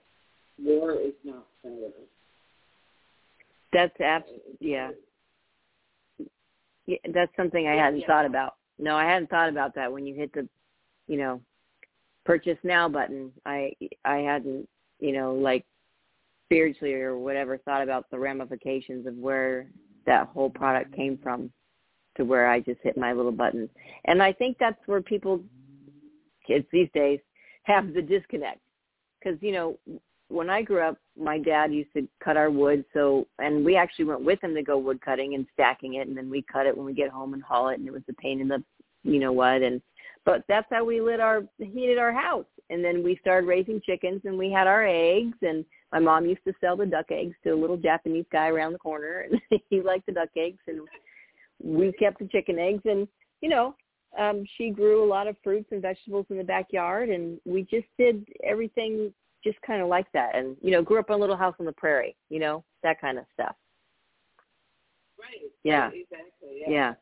[0.59, 1.91] more is not better.
[3.73, 4.31] That's abs-
[4.61, 4.93] yeah.
[7.15, 8.57] That's something I hadn't thought about.
[8.79, 10.49] No, I hadn't thought about that when you hit the,
[11.07, 11.41] you know,
[12.25, 13.33] purchase now button.
[13.47, 13.73] I
[14.05, 15.65] I hadn't, you know, like
[16.47, 19.67] spiritually or whatever thought about the ramifications of where
[20.07, 21.51] that whole product came from
[22.17, 23.69] to where I just hit my little button.
[24.05, 25.41] And I think that's where people
[26.47, 27.21] kids these days
[27.63, 28.61] have the disconnect.
[29.23, 29.79] Cuz you know,
[30.35, 32.85] when I grew up, my dad used to cut our wood.
[32.93, 36.17] So, and we actually went with him to go wood cutting and stacking it, and
[36.17, 38.15] then we cut it when we get home and haul it, and it was a
[38.15, 38.63] pain in the,
[39.05, 39.81] you know what, and
[40.25, 42.47] but that's how we lit our heated our house.
[42.71, 46.45] And then we started raising chickens, and we had our eggs, and my mom used
[46.47, 49.83] to sell the duck eggs to a little Japanese guy around the corner, and he
[49.83, 50.81] liked the duck eggs, and
[51.63, 53.07] we kept the chicken eggs, and
[53.41, 53.77] you know,
[54.19, 57.87] um, she grew a lot of fruits and vegetables in the backyard, and we just
[57.99, 59.13] did everything
[59.45, 61.67] just kind of like that and you know grew up in a little house on
[61.67, 63.55] the prairie you know that kind of stuff
[65.19, 65.51] Right.
[65.63, 65.89] Yeah.
[65.89, 66.61] Right, exactly.
[66.61, 66.95] yeah, Yeah.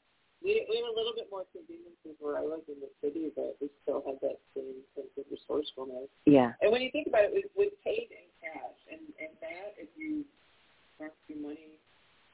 [0.45, 3.57] We we have a little bit more conveniences where I live in the city, but
[3.61, 6.11] we still have that same sense of resourcefulness.
[6.27, 9.75] yeah And when you think about it, we we paid in cash, and and that
[9.79, 10.25] if you
[10.99, 11.79] talk to money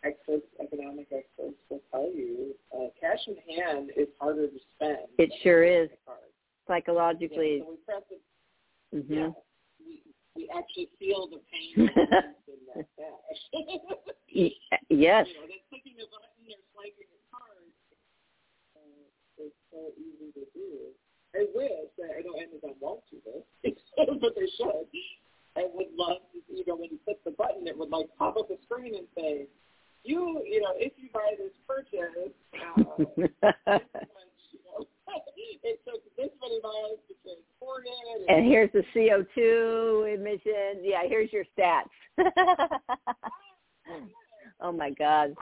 [0.04, 5.08] experts, economic experts, will tell you, uh, cash in hand is harder to spend.
[5.18, 5.88] It sure is.
[6.66, 8.22] psychologically Yeah, so we press it.
[8.94, 9.30] mhm Yeah.
[10.54, 11.88] Actually feel the pain
[12.48, 12.88] in that
[14.88, 17.68] yes You know, that clicking a button or swiping a card
[18.76, 20.92] uh, is so easy to do.
[21.36, 23.44] I wish that I know Amazon won't do this,
[23.96, 24.88] but they should.
[25.56, 28.36] I would love to, you know, when you click the button, it would like pop
[28.36, 29.46] up a screen and say,
[30.04, 34.86] you, you know, if you buy this purchase, uh, this much, you know,
[35.64, 38.24] it took this many miles to transport it.
[38.38, 41.88] And here's the CO2 emissions yeah here's your stats
[44.60, 45.34] oh my god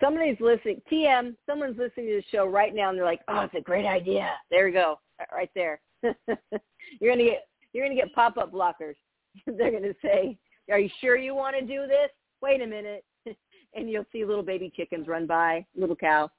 [0.00, 0.80] somebody's listening.
[0.90, 3.86] TM, someone's listening to the show right now, and they're like, "Oh, it's a great
[3.86, 4.98] idea." There we go,
[5.32, 5.80] right there.
[6.02, 8.96] you're gonna get you're gonna get pop up blockers.
[9.46, 10.36] they're gonna say,
[10.70, 12.10] "Are you sure you want to do this?"
[12.42, 13.04] Wait a minute,
[13.74, 16.30] and you'll see little baby chickens run by, little cow.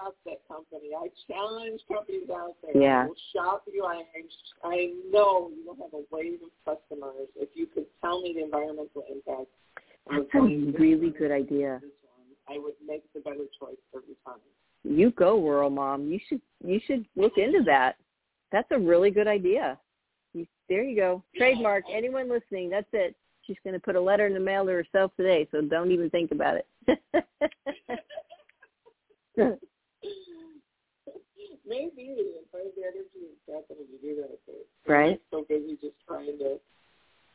[0.00, 0.90] I shop that company.
[0.96, 2.82] I challenge companies out there.
[2.82, 3.02] Yeah.
[3.02, 3.84] I will shop you.
[3.84, 4.02] I
[4.64, 8.44] I know you will have a wave of customers if you could tell me the
[8.44, 9.48] environmental impact.
[10.10, 10.40] That's a
[10.78, 11.80] really good idea.
[11.82, 14.38] One, I would make the better choice every time.
[14.84, 16.08] You go, Rural Mom.
[16.08, 17.96] You should you should look into that.
[18.52, 19.78] That's a really good idea.
[20.32, 21.22] You, there you go.
[21.36, 21.84] Trademark.
[21.92, 23.14] Anyone listening, that's it.
[23.46, 26.10] She's going to put a letter in the mail to herself today, so don't even
[26.10, 26.66] think about it.
[31.68, 35.20] Maybe if I had the energy capital to do that, but Right.
[35.30, 36.58] So busy just trying to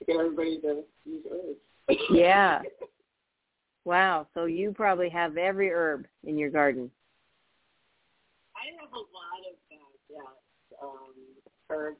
[0.05, 1.99] get everybody to use herbs.
[2.11, 2.61] yeah.
[3.85, 4.27] Wow.
[4.33, 6.89] So you probably have every herb in your garden.
[8.55, 9.79] I have a lot of that,
[10.09, 10.21] yes.
[10.81, 11.11] Um,
[11.69, 11.97] herbs,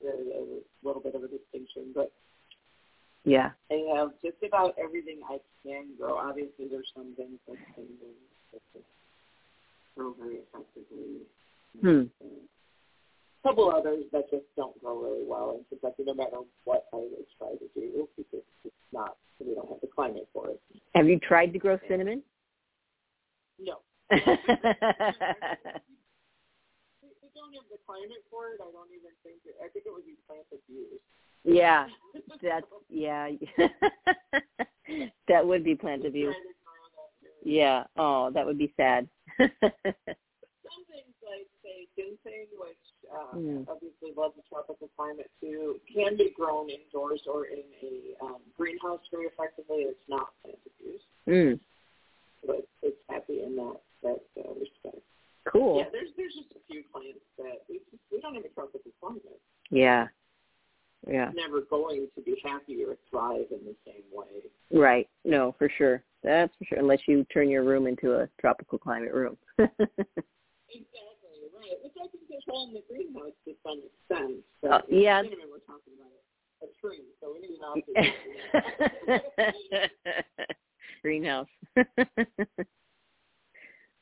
[0.00, 2.12] there's a little bit of a distinction, but
[3.24, 3.50] Yeah.
[3.68, 6.18] I have just about everything I can grow.
[6.18, 7.88] Obviously, there's some things that can
[8.52, 8.82] that can
[9.96, 11.26] grow very effectively.
[11.80, 12.02] Hmm.
[13.44, 16.96] A couple others that just don't grow really well in Kentucky, no matter what I
[16.96, 20.60] would try to do, because it's not, we don't have the climate for it.
[20.94, 22.22] Have you tried to grow cinnamon?
[23.60, 23.78] No.
[24.10, 24.24] We we
[27.34, 28.60] don't have the climate for it.
[28.60, 31.00] I don't even think it, I think it would be plant abuse.
[31.44, 31.86] yeah.
[32.42, 33.30] That's yeah.
[35.28, 36.34] that would be plant abuse.
[36.34, 37.60] Try to grow that here.
[37.60, 37.84] Yeah.
[37.96, 39.08] Oh, that would be sad.
[39.38, 39.50] Some
[40.90, 43.68] things like say ginseng, which uh, Mm.
[43.68, 49.00] obviously love the tropical climate too, can be grown indoors or in a um, greenhouse
[49.10, 49.88] very effectively.
[49.88, 51.60] It's not plant abuse, mm.
[52.46, 55.02] but it's happy in that that uh, respect.
[55.46, 55.78] Cool.
[55.78, 58.90] Yeah, there's there's just a few plants that we just, we don't have a tropical
[59.00, 59.40] climate.
[59.70, 60.08] Yeah.
[61.06, 61.28] Yeah.
[61.28, 64.50] It's never going to be happy or thrive in the same way.
[64.72, 65.08] Right.
[65.24, 66.02] No, for sure.
[66.24, 66.78] That's for sure.
[66.78, 69.36] Unless you turn your room into a tropical climate room.
[70.70, 71.07] Exactly
[71.68, 74.44] right, which I can control in the greenhouse to some extent.
[74.62, 75.22] But Uh, yeah.
[75.22, 76.12] we're talking about
[76.62, 78.14] a tree, so we need an opposite.
[81.02, 81.48] Greenhouse.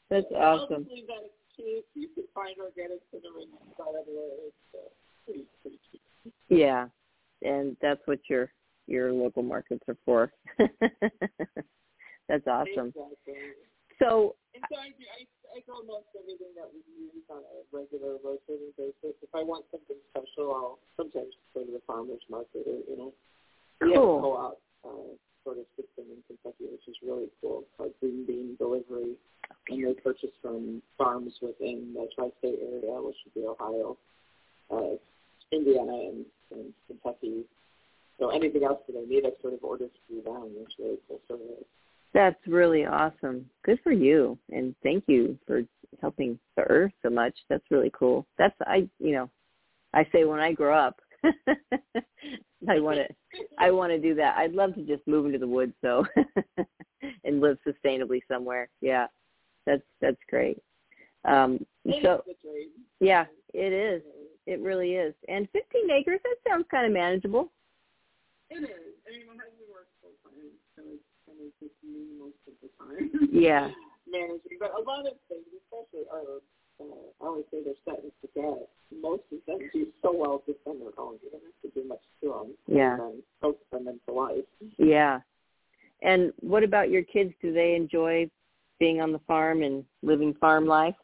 [0.09, 0.87] That's awesome.
[0.87, 1.85] Obviously, that is cheap.
[1.95, 4.47] You can find organic cinnamon about everywhere.
[4.47, 4.89] It's uh,
[5.25, 6.01] pretty pretty cheap.
[6.49, 6.87] Yeah.
[7.43, 8.51] And that's what your
[8.87, 10.33] your local markets are for.
[12.29, 12.89] That's awesome.
[12.95, 13.35] Exactly.
[13.99, 18.21] So And so I, I, I grow most everything that we use on a regular
[18.21, 19.17] rotating basis.
[19.25, 23.13] If I want something special, I'll sometimes go to the farmer's market or, you know,
[23.81, 24.21] we have a Cool.
[24.21, 25.17] co-op uh,
[25.49, 29.17] sort of system in Kentucky, which is really cool, called Green Bean Delivery.
[29.73, 33.97] And they purchase from farms within the tri-state area, which would be Ohio,
[34.69, 35.01] uh,
[35.57, 37.49] Indiana, and, and Kentucky.
[38.21, 40.53] So anything else that I need, I sort of order through them.
[40.61, 41.65] It's really cool service.
[42.17, 43.45] That's really awesome.
[43.63, 44.39] Good for you.
[44.51, 45.63] And thank you for
[46.01, 47.35] helping the earth so much.
[47.51, 48.27] That's really cool.
[48.39, 49.31] That's I you know,
[49.93, 50.99] I say when I grow up
[52.69, 53.07] I want to
[53.59, 54.39] I want to do that.
[54.39, 56.07] I'd love to just move into the woods though
[57.25, 58.71] and live sustainably somewhere.
[58.81, 59.09] Yeah.
[59.67, 60.57] That's that's great.
[61.27, 62.71] Um so is the dream.
[62.99, 64.03] yeah, it is.
[64.47, 65.13] It really is.
[65.29, 67.53] And 15 acres, that sounds kind of manageable.
[68.49, 68.95] It is.
[69.07, 71.03] I mean, my husband works full time, so it's
[71.41, 73.29] of just me most of the time.
[73.33, 73.71] Yeah.
[74.11, 76.39] Managing, but a lot of things, especially are,
[76.81, 78.69] uh, I always say they're set and forget.
[79.03, 81.19] Most of them do so well just on their own.
[81.23, 82.55] You don't have to do much to them.
[82.69, 82.95] Yeah.
[82.95, 84.45] And then them into life.
[84.79, 85.21] Yeah.
[86.03, 87.33] And what about your kids?
[87.43, 88.31] Do they enjoy
[88.79, 90.95] being on the farm and living farm life?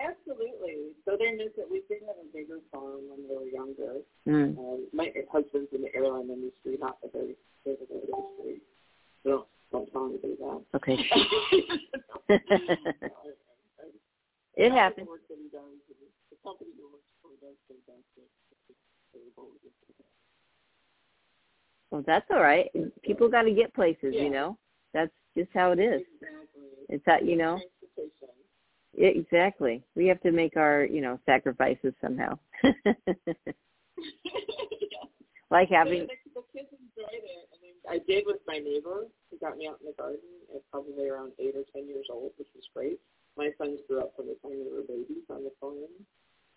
[0.00, 0.96] Absolutely.
[1.04, 1.68] So they miss it.
[1.70, 4.00] We did have a bigger farm when they were younger.
[4.26, 4.56] Mm.
[4.58, 8.62] Um, my husband's in the airline industry, not the very physical industry.
[9.24, 10.62] So don't tell anybody that.
[10.74, 10.98] Okay.
[14.56, 15.06] It happens.
[15.06, 15.78] The work that he does,
[16.28, 18.28] the company he works for does fantastic.
[21.90, 22.70] Well, that's all right.
[23.02, 24.22] People got to get places, Yeah.
[24.22, 24.58] you know.
[24.92, 26.02] That's just how it is.
[26.02, 26.62] Exactly.
[26.88, 27.58] It's that, you know.
[27.58, 28.39] Transportation.
[28.96, 29.82] Yeah, exactly.
[29.94, 32.38] We have to make our, you know, sacrifices somehow.
[35.50, 37.48] like having the, the kids enjoyed it.
[37.50, 40.18] I mean, I did with my neighbor who got me out in the garden
[40.54, 42.98] at probably around eight or ten years old, which was great.
[43.36, 45.86] My sons grew up from the time they were babies on the farm.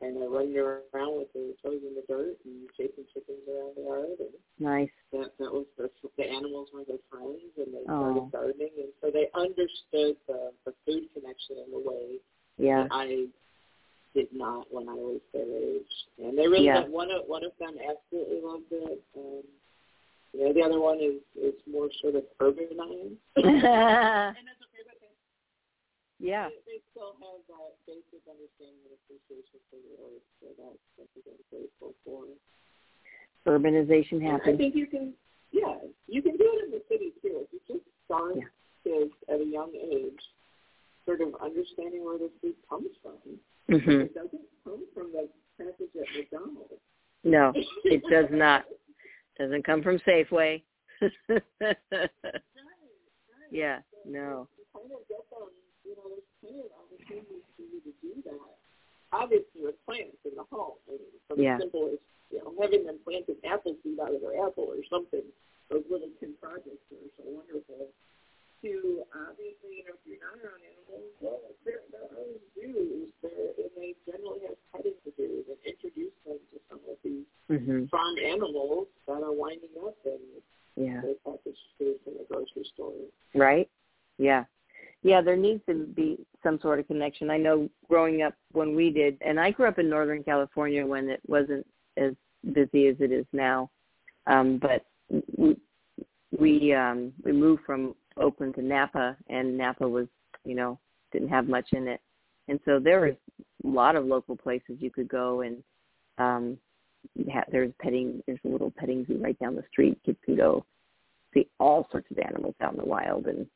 [0.02, 3.84] kind of running around with their toes in the dirt and chasing chickens around the
[3.88, 4.20] yard.
[4.20, 4.92] And Nice.
[5.14, 8.02] that that was the the animals were their friends, and they Oh.
[8.02, 12.20] started gardening, and so they understood the the food connection in a way
[12.58, 12.88] Yeah.
[12.92, 13.28] I
[14.14, 15.94] did not when I was their age.
[16.20, 16.82] And they really Yeah.
[16.82, 19.04] loved, one of one of them absolutely loved it.
[19.18, 19.44] Um,
[20.34, 23.18] you know, the other one is is more sort of urbanized.
[23.38, 24.34] yeah.
[24.34, 24.98] And that's okay, but
[26.22, 30.26] they, they still have that basic understanding and appreciation for the earth.
[30.40, 32.24] So that's something I'm grateful for.
[33.46, 35.14] Urbanization And I think you can,
[35.52, 35.76] yeah,
[36.08, 37.44] you can do it in the city too.
[37.44, 38.44] If you just start Yeah.
[38.84, 40.22] kids at a young age,
[41.06, 43.14] sort of understanding where the food comes from.
[43.68, 45.28] hmm It doesn't come from the
[45.58, 46.74] package at McDonald's.
[47.24, 47.52] No,
[47.86, 48.66] it does not.
[49.40, 50.62] Doesn't come from Safeway.
[53.52, 53.80] yeah.
[54.06, 54.48] No.
[54.58, 55.50] You kind of get them,
[55.86, 58.58] you know, there's plenty of opportunities for you to do that.
[59.14, 61.56] Obviously, with plants in the home, I mean, from Yeah.
[61.56, 62.00] as simple as
[62.32, 65.22] you know having them plant an apple seed out of their apple or something.
[65.70, 67.88] Those little kid projects are so wonderful.
[68.64, 73.52] To obviously, you know, if you're not around animals, well, there there are zoos there,
[73.60, 77.90] and they generally have petting zoos and introduce them to some of these Mhm.
[77.90, 80.42] farm animals that are winding up in
[80.78, 81.02] Yeah.
[81.02, 82.94] their packaged foods in the grocery store.
[83.36, 83.70] Right?
[84.18, 84.46] Yeah.
[85.02, 87.30] Yeah, there needs to be some sort of connection.
[87.30, 91.10] I know growing up when we did, and I grew up in Northern California when
[91.10, 92.16] it wasn't as
[92.54, 93.70] busy as it is now.
[94.26, 94.86] Um, but
[95.36, 95.58] we
[96.40, 100.08] we um we moved from Oakland to Napa and Napa was,
[100.46, 100.80] you know,
[101.12, 102.02] didn't have much in it.
[102.48, 103.16] And so there was
[103.64, 105.64] a lot of local places you could go and
[106.18, 106.58] um
[107.32, 109.98] ha- there's petting there's a little petting zoo right down the street.
[110.06, 110.66] Kids can go
[111.34, 113.48] see all sorts of animals out in the wild and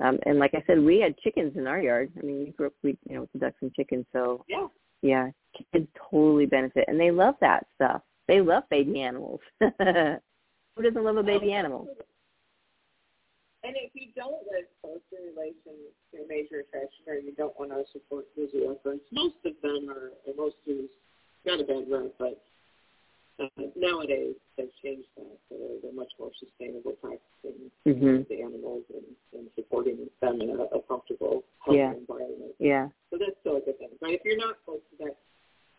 [0.00, 2.12] um and like I said, we had chickens in our yard.
[2.20, 4.66] I mean we grew up we you know, with the ducks and chickens, so Yeah.
[5.02, 5.30] yeah,
[5.72, 8.02] kids totally benefit and they love that stuff.
[8.28, 9.40] They love baby animals.
[9.60, 11.86] Who doesn't love a baby animal?
[13.64, 15.72] And if you don't live close in relation
[16.12, 19.88] to a major attraction or you don't want to support the efforts, most of them
[19.88, 20.90] are, or most zoos,
[21.48, 22.36] not a bad rep, but
[23.40, 25.32] uh, nowadays they've changed that.
[25.48, 28.28] So they're, they're much more sustainable practicing Mhm.
[28.28, 31.92] the animals and, and supporting them in a, a comfortable, healthy Yeah.
[31.94, 32.52] environment.
[32.58, 32.88] Yeah.
[33.10, 33.90] So that's still a good thing.
[34.00, 35.16] But if you're not close to that,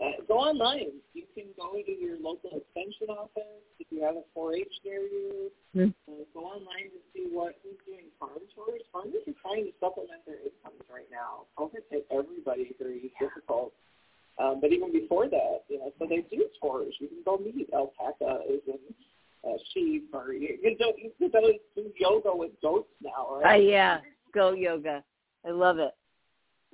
[0.01, 0.99] uh, go online.
[1.13, 5.51] You can go to your local extension office if you have a 4-H near you.
[5.73, 5.89] Hmm.
[6.07, 8.81] Uh, go online to see what who's doing farm tours.
[8.91, 11.47] Farmers are trying to supplement their incomes right now.
[11.57, 13.71] COVID hit everybody very difficult.
[14.37, 16.93] Um, but even before that, you know, so they do tours.
[16.99, 18.79] You can go meet alpacas and
[19.47, 21.39] uh, sheep, or you, you, do, you can go
[21.75, 23.99] do yoga with goats now, Uh, yeah.
[24.33, 25.03] Go yoga.
[25.45, 25.93] I love it.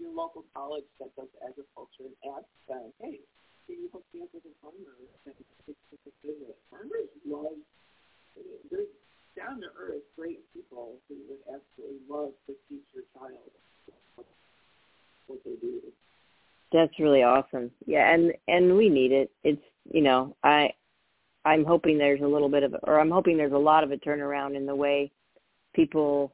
[0.02, 3.22] Your local college that does agriculture and ask them, hey,
[3.70, 6.58] can you hook me up with a farmer that takes a visit?
[6.74, 7.62] Farmers love,
[8.70, 8.90] they're
[9.38, 13.38] down to earth, great people who would absolutely love to teach your child
[15.28, 15.80] what they do.
[16.74, 17.72] That's really awesome.
[17.86, 19.30] Yeah, and and we need it.
[19.44, 20.72] It's you know, I
[21.46, 23.98] I'm hoping there's a little bit of or I'm hoping there's a lot of a
[23.98, 25.12] turnaround in the way
[25.74, 26.34] people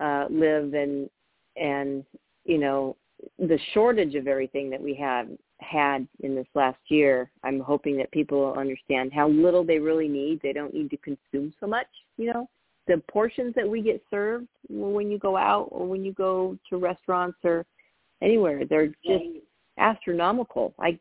[0.00, 1.08] uh live and
[1.56, 2.04] and
[2.44, 2.96] you know,
[3.38, 5.28] the shortage of everything that we have
[5.60, 10.08] had in this last year, I'm hoping that people will understand how little they really
[10.08, 10.40] need.
[10.42, 11.86] They don't need to consume so much,
[12.16, 12.48] you know.
[12.86, 16.76] The portions that we get served when you go out or when you go to
[16.76, 17.64] restaurants or
[18.20, 19.24] anywhere, they're just
[19.78, 20.74] astronomical.
[20.78, 20.98] I,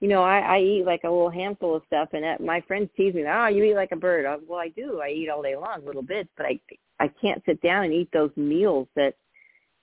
[0.00, 3.14] you know, I, I eat like a little handful of stuff, and my friends tease
[3.14, 5.00] me, "Oh, you eat like a bird." I, well, I do.
[5.02, 6.58] I eat all day long, little bits, but I,
[6.98, 9.14] I can't sit down and eat those meals that,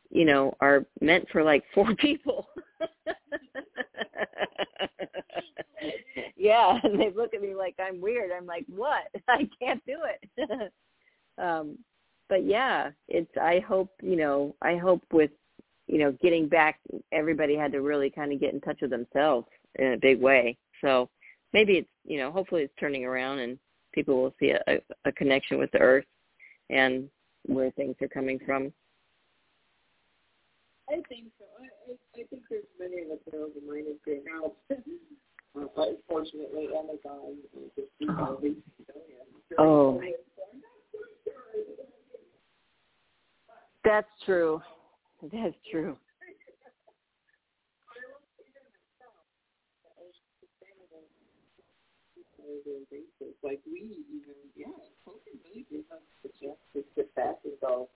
[0.10, 2.48] you know, are meant for like four people.
[6.36, 8.32] yeah, and they look at me like I'm weird.
[8.32, 9.04] I'm like, "What?
[9.28, 10.72] I can't do it."
[11.38, 11.78] um,
[12.30, 13.32] but yeah, it's.
[13.42, 14.56] I hope you know.
[14.62, 15.32] I hope with
[15.88, 16.80] you know, getting back,
[17.12, 20.58] everybody had to really kind of get in touch with themselves in a big way.
[20.82, 21.10] So
[21.54, 23.60] maybe it's, you know, hopefully it's turning around and
[23.94, 26.06] people will see a, a, a connection with the earth
[26.70, 27.08] and
[27.46, 28.74] where things are coming from.
[30.90, 31.46] I think so.
[31.60, 34.52] I, I, I think there's many of us that are open-minded right now.
[35.58, 38.38] uh, but fortunately, Amazon is just Oh.
[38.40, 38.62] billion.
[39.58, 40.02] Oh.
[43.84, 44.62] That's true.
[45.22, 45.98] That's true.
[53.44, 54.74] Like we even, yeah,
[55.06, 56.30] COVID really gives us the
[56.74, 57.90] to sit back and go,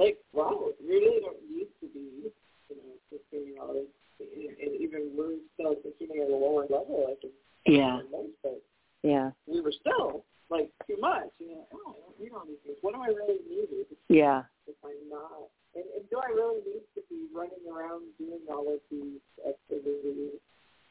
[0.00, 2.32] like, wow, you really don't need to be,
[2.72, 3.84] you know, consuming all this,
[4.20, 8.00] and, even we're still consuming at a lower level, like in yeah.
[8.10, 8.62] most, but
[9.02, 11.28] yeah, we were still like too much.
[11.38, 12.78] You know, oh, I don't need all these things.
[12.80, 13.86] What do I really need?
[14.08, 18.40] Yeah, if I'm not, and, and do I really need to be running around doing
[18.50, 20.40] all of these activities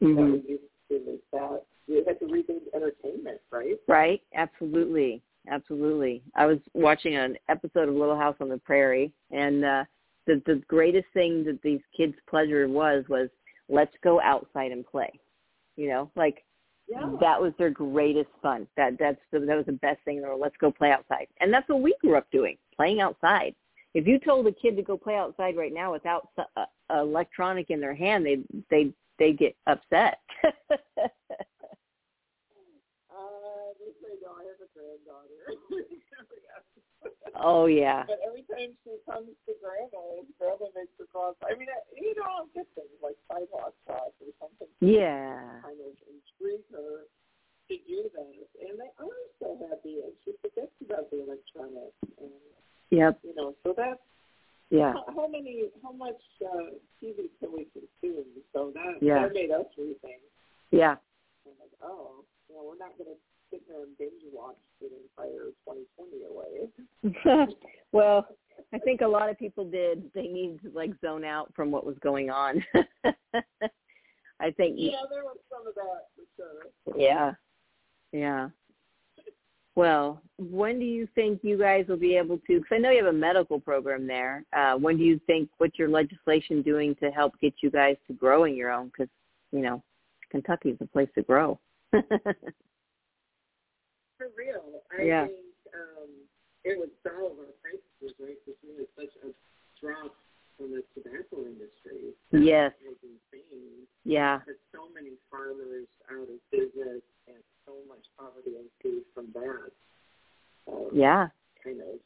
[0.01, 0.15] mm-hmm.
[0.15, 1.19] that we used to do?
[1.33, 3.79] That, you had to rethink entertainment, right?
[3.87, 5.23] Right, absolutely.
[5.49, 6.21] Absolutely.
[6.35, 9.83] I was watching an episode of Little House on the Prairie, and uh,
[10.27, 13.29] the the greatest thing that these kids' pleasure was was
[13.67, 15.11] let's go outside and play.
[15.75, 16.43] You know, like
[16.87, 17.15] Yeah.
[17.19, 18.67] that was their greatest fun.
[18.77, 20.35] That that's the, that was the best thing in the.
[20.35, 23.55] Let's go play outside, and that's what we grew up doing, playing outside.
[23.95, 27.79] If you told a kid to go play outside right now without uh, electronic in
[27.81, 28.37] their hand, they
[28.69, 30.19] they they get upset.
[33.11, 34.31] Uh, they say no.
[34.31, 35.39] I have a granddaughter.
[37.59, 41.35] Oh yeah, But every time she comes to grandma, grandma makes her call.
[41.43, 41.67] I mean,
[41.99, 44.71] you know, I'll get things like sidewalk cross or something.
[44.79, 47.03] yeah, Kind of intrigue her
[47.67, 52.31] to do that, and they are so happy, and she forgets about the electronics, and
[52.89, 53.99] yep, you know, so that's
[54.71, 58.25] yeah, how, how many, how much uh, TV can we consume?
[58.53, 59.25] So that Yeah.
[59.25, 60.21] that made us rethink.
[60.71, 60.95] yeah.
[61.45, 63.17] I'm like, oh, you know, we're not going to
[63.49, 66.69] sit there and binge watch the entire 2020 away.
[67.99, 68.27] Well,
[68.73, 70.03] I think a lot of people did.
[70.13, 72.63] They needed to like zone out from what was going on.
[74.41, 74.75] I think.
[74.77, 76.97] Yeah, there was some of that for sure.
[76.97, 77.33] Yeah.
[78.11, 78.49] Yeah.
[79.75, 82.57] Well, when do you think you guys will be able to?
[82.59, 84.43] Because I know you have a medical program there.
[84.51, 88.13] Uh, when do you think what's your legislation doing to help get you guys to
[88.13, 88.87] growing your own?
[88.87, 89.07] Because
[89.51, 89.81] you know,
[90.31, 91.59] Kentucky's a place to grow.
[91.91, 92.01] For
[94.37, 95.27] real, I Yeah.
[95.27, 95.39] think
[95.73, 96.09] um,
[96.65, 98.35] it would solve our prices, right?
[98.45, 99.31] Because we had such a
[99.79, 100.13] drop
[100.57, 102.13] from the tobacco industry.
[102.31, 102.73] Yes.
[102.81, 103.87] It was insane.
[104.03, 104.39] yeah.
[104.71, 109.71] So many farmers out of business and so much poverty and food from that.
[110.71, 111.29] Um, Yeah.
[111.63, 111.99] kind of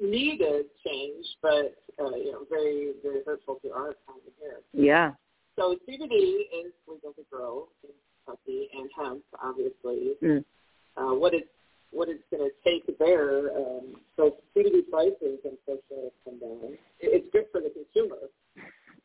[0.00, 4.60] needed change, but uh, you know, very very hurtful to our economy here.
[4.72, 5.12] Yeah.
[5.56, 7.90] So CBD is legal to grow in
[8.26, 10.14] Kentucky, and hemp, obviously.
[10.22, 10.44] Mm.
[10.96, 11.48] Uh, what it's
[11.92, 13.54] what it's going to take there.
[13.56, 16.72] Um, so CBD prices, unfortunately, have come down.
[16.98, 18.18] It- It's good for the consumer.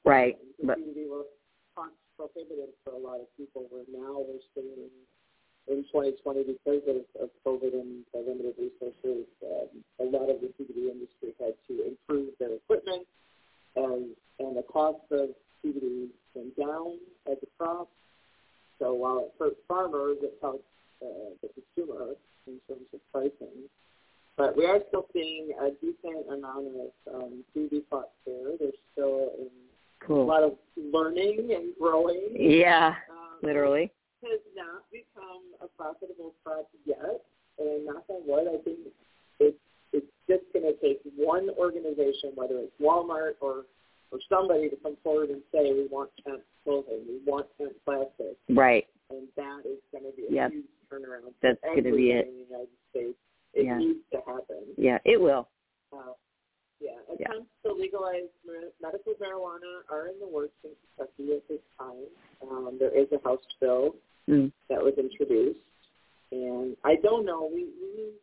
[0.06, 0.38] Right.
[0.60, 1.28] The But CBD was
[1.76, 3.68] cost prohibitive for a lot of people.
[3.70, 4.90] Where now we're seeing
[5.68, 9.70] in 2020 because of, of COVID and the limited resources, um,
[10.00, 13.06] a lot of the CBD industry had to improve their equipment,
[13.76, 15.30] and and the cost of
[15.64, 16.97] CBD went down
[17.30, 17.89] as a crop.
[18.80, 20.64] So while it hurts farmers, it helps
[21.01, 22.14] uh, the consumer
[22.47, 23.68] in terms of pricing.
[24.38, 28.55] But we are still seeing a decent amount of um, CBD plots there.
[28.57, 29.49] There's still in
[30.10, 32.30] a lot of learning and growing.
[32.38, 32.95] Yeah.
[33.12, 33.91] Um, Literally.
[34.24, 37.22] has not become a profitable crop yet.
[37.60, 38.80] And knock on wood, I think
[39.41, 39.57] it's
[39.91, 43.66] it's just going to take one organization, whether it's Walmart or
[44.12, 48.38] or somebody, to come forward and say we want hemp clothing, we want hemp plastic,
[48.49, 48.88] Right.
[49.10, 50.51] and that is going to be a Yep.
[50.51, 51.34] huge turnaround.
[51.41, 52.28] That's gonna be it.
[52.28, 53.20] In the United States,
[53.53, 53.78] it Yeah.
[53.78, 54.74] needs to happen.
[54.78, 54.97] Yeah.
[55.05, 55.47] It will.
[55.93, 56.14] Uh,
[56.80, 57.28] yeah, Yeah.
[57.32, 58.30] attempts to legalize
[58.82, 62.07] medical marijuana are in the works in Kentucky at this time.
[62.41, 63.95] Um, there is a House bill
[64.28, 64.51] Mm.
[64.68, 65.60] that was introduced,
[66.32, 67.45] and I don't know.
[67.45, 68.14] We, we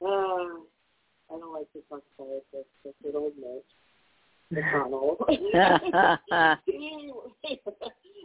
[0.00, 0.60] uh,
[1.30, 2.68] I don't like to talk politics.
[2.84, 3.64] That's an old Mitch
[4.52, 5.16] McConnell.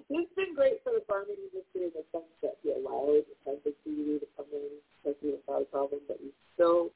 [0.10, 4.20] it's been great for the farming industry in the sense that he allowed the CBD
[4.20, 4.70] to come in,
[5.00, 6.90] especially without a problem, but he's still,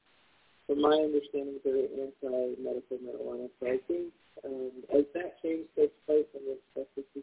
[0.66, 3.48] from my understanding, very anti-medical marijuana.
[3.60, 4.12] So I think
[4.44, 7.22] um, as that change takes place and we expect to see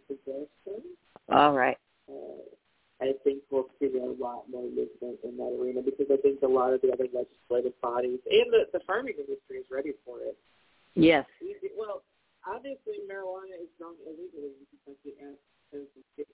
[1.30, 1.78] All right.
[2.10, 2.44] uh,
[3.02, 6.48] I think we'll see a lot more movement in that arena because I think a
[6.48, 10.38] lot of the other legislative bodies and the, the farming industry is ready for it.
[10.96, 11.28] Yes.
[11.44, 12.04] We, well,
[12.48, 15.38] obviously marijuana is grown illegally in Kentucky as
[15.76, 16.32] as a state.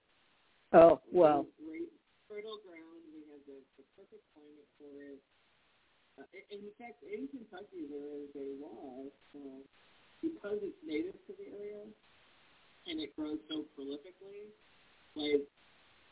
[0.73, 1.49] Oh well.
[1.57, 1.89] Great
[2.29, 3.01] fertile ground.
[3.09, 5.19] We have the, the perfect climate for it.
[6.19, 9.61] Uh, and in fact, in Kentucky, there is a law uh,
[10.21, 11.81] because it's native to the area
[12.85, 14.49] and it grows so prolifically.
[15.15, 15.43] Like,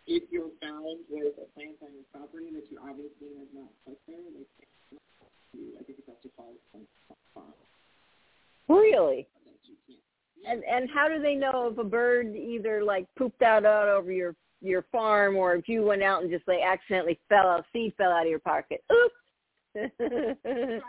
[0.07, 3.99] if you're found with a plant on your property that you obviously have not put
[4.07, 4.69] there, they can't
[5.53, 5.75] you.
[5.79, 6.85] I think it's up to five farm
[8.69, 9.27] Really.
[10.47, 14.11] And and how do they know if a bird either like pooped out out over
[14.11, 17.93] your your farm or if you went out and just like accidentally fell out seed
[17.97, 18.81] fell out of your pocket?
[18.91, 19.15] Oops.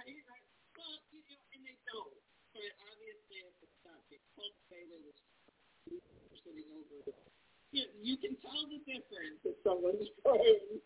[8.02, 10.82] You can tell the difference if someone's growing,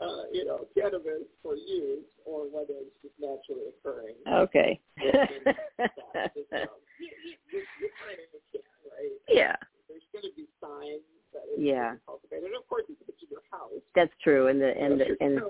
[0.00, 4.14] uh, you know, cannabis for use or whether it's just naturally occurring.
[4.30, 4.80] Okay.
[9.28, 9.54] yeah.
[9.88, 11.94] There's going to be signs that it's Yeah.
[12.06, 12.44] cultivated.
[12.44, 13.72] And of course, it's in your house.
[13.94, 14.48] That's true.
[14.48, 15.40] And the and If the and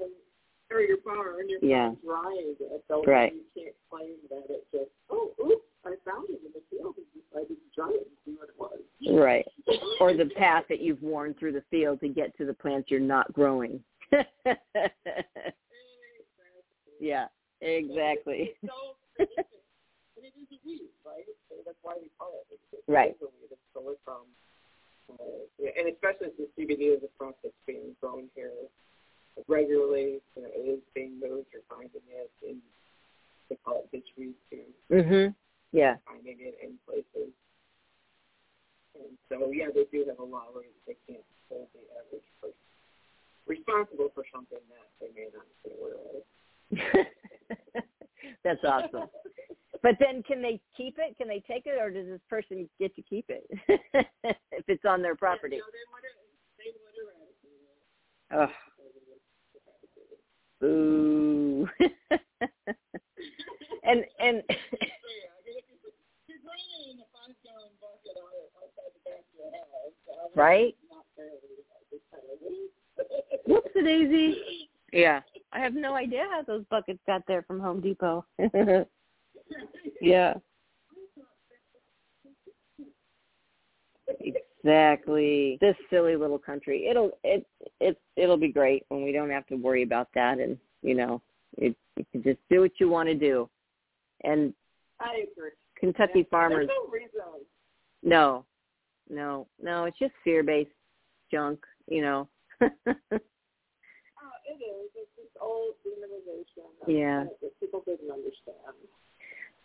[0.70, 1.94] or your barn, you're Yeah.
[2.04, 2.84] drying it.
[2.88, 3.32] So Right.
[3.32, 7.06] you can't claim that it just, oh, oops, I found it in the field and
[7.14, 8.78] decided to dry it and see what it was.
[9.10, 9.46] right.
[10.00, 13.00] Or the path that you've worn through the field to get to the plants you're
[13.00, 13.82] not growing.
[17.00, 17.26] yeah.
[17.60, 18.54] Exactly.
[18.54, 19.46] It's so prolific.
[20.16, 21.26] and it is a weed, right?
[21.50, 22.46] So that's why we call it.
[22.54, 23.16] It's, it's Right.
[23.20, 23.50] a weed.
[23.50, 24.26] It's so it's, um,
[25.10, 28.52] uh, yeah, and especially since CBD is a crop that's being grown here
[29.48, 31.46] regularly, you know, it is being moved.
[31.52, 32.58] You're finding it in,
[33.50, 34.64] they call it ditch weed too.
[34.90, 35.34] Mhm.
[35.72, 35.96] Yeah.
[36.06, 37.32] finding it in places.
[38.94, 42.67] And so, yeah, they do have a law where they can't hold the average person
[43.48, 46.22] responsible for something that they may not be aware of.
[48.44, 49.08] That's awesome.
[49.82, 51.16] But then can they keep it?
[51.18, 55.02] Can they take it or does this person get to keep it if it's on
[55.02, 55.56] their property?
[55.56, 56.02] You know, they would
[56.58, 56.72] they
[57.06, 58.36] eradicate it.
[58.36, 58.50] Ugh.
[60.60, 61.68] Boo.
[63.84, 64.54] and and So,
[65.14, 65.94] yeah, I mean, if you're, if
[66.26, 70.34] you're growing it in a five-gallon bucket out outside the back of your house, obviously
[70.36, 70.74] right?
[72.98, 74.68] It's not fairly like this kind of Whoops a daisy.
[74.92, 75.20] Yeah.
[75.52, 78.24] I have no idea how those buckets got there from Home Depot.
[80.00, 80.34] yeah.
[84.64, 85.58] Exactly.
[85.60, 86.88] This silly little country.
[86.88, 87.46] It'll it
[87.80, 91.22] it it'll be great when we don't have to worry about that and you know,
[91.56, 93.48] it you can just do what you want to do.
[94.24, 94.52] And
[95.00, 95.50] I agree.
[95.78, 97.46] Kentucky farmers There's no reason.
[98.02, 98.44] no.
[99.10, 99.46] No.
[99.62, 100.70] No, it's just fear based
[101.30, 102.28] junk, you know.
[102.60, 102.66] Uh,
[103.12, 104.90] it is.
[104.94, 107.24] It's this old demonization Yeah.
[107.42, 108.56] that people didn't understand.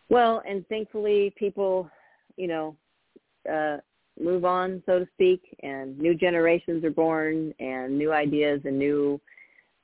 [0.09, 1.89] Well, and thankfully people,
[2.37, 2.75] you know,
[3.51, 3.77] uh
[4.21, 9.19] move on, so to speak, and new generations are born and new ideas and new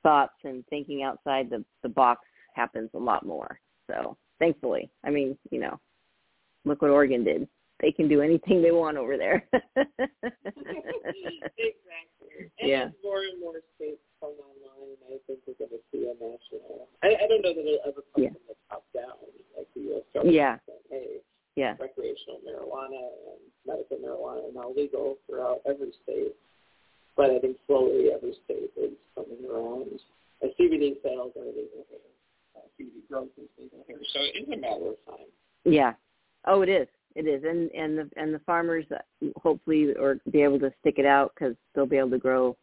[0.02, 2.20] thoughts and thinking outside the, the box
[2.54, 3.58] happens a lot more.
[3.88, 4.88] So thankfully.
[5.04, 5.80] I mean, you know,
[6.64, 7.48] look what Oregon did.
[7.80, 9.42] They can do anything they want over there.
[9.54, 9.72] exactly.
[12.60, 12.88] And Yeah.
[13.02, 16.88] more and more states come online, I think we're going to see a national.
[17.02, 18.30] I, I don't know that it'll ever come Yeah.
[18.30, 19.16] from the top down,
[19.56, 20.02] like the U.S.
[20.12, 20.36] government.
[20.36, 20.58] Yeah.
[20.66, 21.22] saying, Hey,
[21.56, 21.74] yeah.
[21.80, 23.00] recreational marijuana
[23.32, 26.36] and medical marijuana are now legal throughout every state.
[27.16, 30.00] But I think slowly every state is coming around.
[30.42, 31.98] Uh, CBD sales are legal here.
[32.56, 33.98] Uh, CBD growth is legal here.
[34.12, 35.26] So it's a matter of time.
[35.64, 35.94] Yeah.
[36.46, 36.88] Oh, it is.
[37.14, 38.86] It is, and and the and the farmers
[39.36, 42.56] hopefully or be able to stick it out because they'll be able to grow,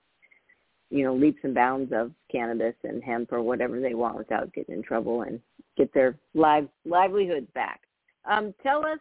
[0.90, 4.76] you know, leaps and bounds of cannabis and hemp or whatever they want without getting
[4.76, 5.42] in trouble and
[5.76, 7.82] get their lives livelihoods back.
[8.30, 9.00] Um, tell us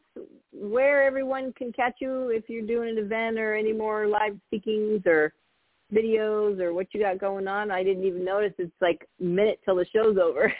[0.52, 5.02] where everyone can catch you if you're doing an event or any more live speakings
[5.06, 5.32] or
[5.92, 7.70] videos or what you got going on.
[7.70, 10.52] I didn't even notice it's like a minute till the show's over.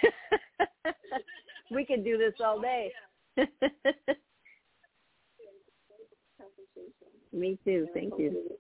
[1.71, 2.93] we could do this all day.
[7.33, 7.87] Me too.
[7.93, 8.51] Thank you.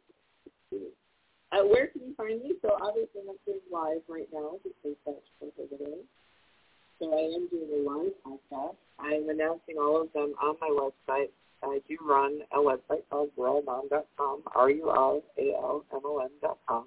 [1.52, 2.54] Uh, where can you find me?
[2.60, 6.04] So obviously I'm doing live right now because that's prohibited.
[6.98, 8.76] So I am doing a live podcast.
[8.98, 11.28] I'm announcing all of them on my website.
[11.62, 16.84] I do run a website called ruralmom.com, R-U-R-A-L-M-O-N dot com.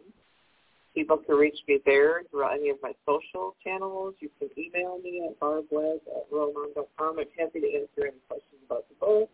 [0.96, 4.16] People can reach me there through any of my social channels.
[4.20, 7.20] You can email me at barbwebb at ruralmom.com.
[7.20, 9.30] I'm happy to answer any questions about the book,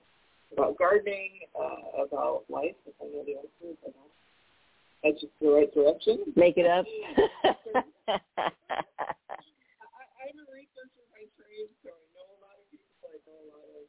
[0.56, 3.78] about gardening, uh, about life, if I know the answers.
[3.84, 4.16] I don't
[5.06, 6.34] that's just the right direction.
[6.34, 6.82] Make it up.
[8.10, 8.49] I,
[10.18, 12.89] I'm a researcher by trade, so I know a lot of people.
[13.06, 13.86] I know a lot of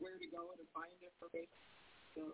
[0.00, 1.60] where to go to find information.
[2.16, 2.32] So,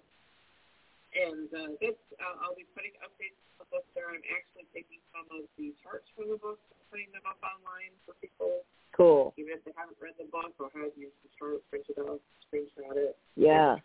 [1.19, 4.15] and uh, this, uh, I'll be putting updates to the book there.
[4.15, 7.99] I'm actually taking some of the charts from the book, and putting them up online
[8.07, 8.63] for people,
[8.97, 9.35] cool.
[9.37, 12.21] even if they haven't read the book or have used the chart, print it out,
[12.47, 13.17] screenshot it.
[13.37, 13.77] Yeah.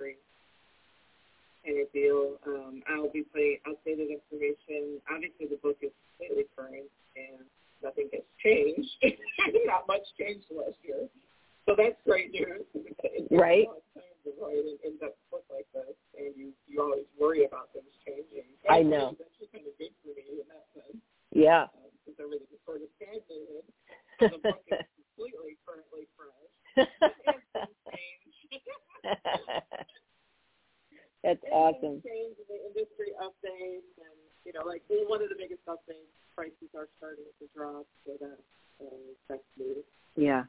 [1.65, 2.37] kind of deal.
[2.47, 5.01] Um, I'll be putting updated information.
[5.11, 6.87] Obviously, the book is completely current,
[7.17, 7.43] and
[7.83, 8.89] nothing has changed.
[9.65, 11.09] Not much changed last year,
[11.65, 12.63] so that's great news.
[13.29, 13.67] Right.
[13.67, 17.05] A lot of time to write an in-depth book like this, and you you always
[17.19, 18.49] worry about things changing.
[18.65, 19.13] I know.
[19.13, 20.97] That's actually kind of good for me in that sense,
[21.29, 21.69] Yeah.
[21.77, 23.65] um, because everything is sort of stagnated.
[24.19, 24.65] So the book
[25.19, 26.87] completely currently fresh.
[27.83, 28.55] And.
[31.19, 31.99] That's awesome.
[31.99, 34.15] Change in the industry updates, and
[34.47, 38.15] you know, like well, one of the biggest updates, prices are starting to drop, so
[38.23, 38.39] that
[38.79, 39.09] uh.
[40.15, 40.43] Yeah.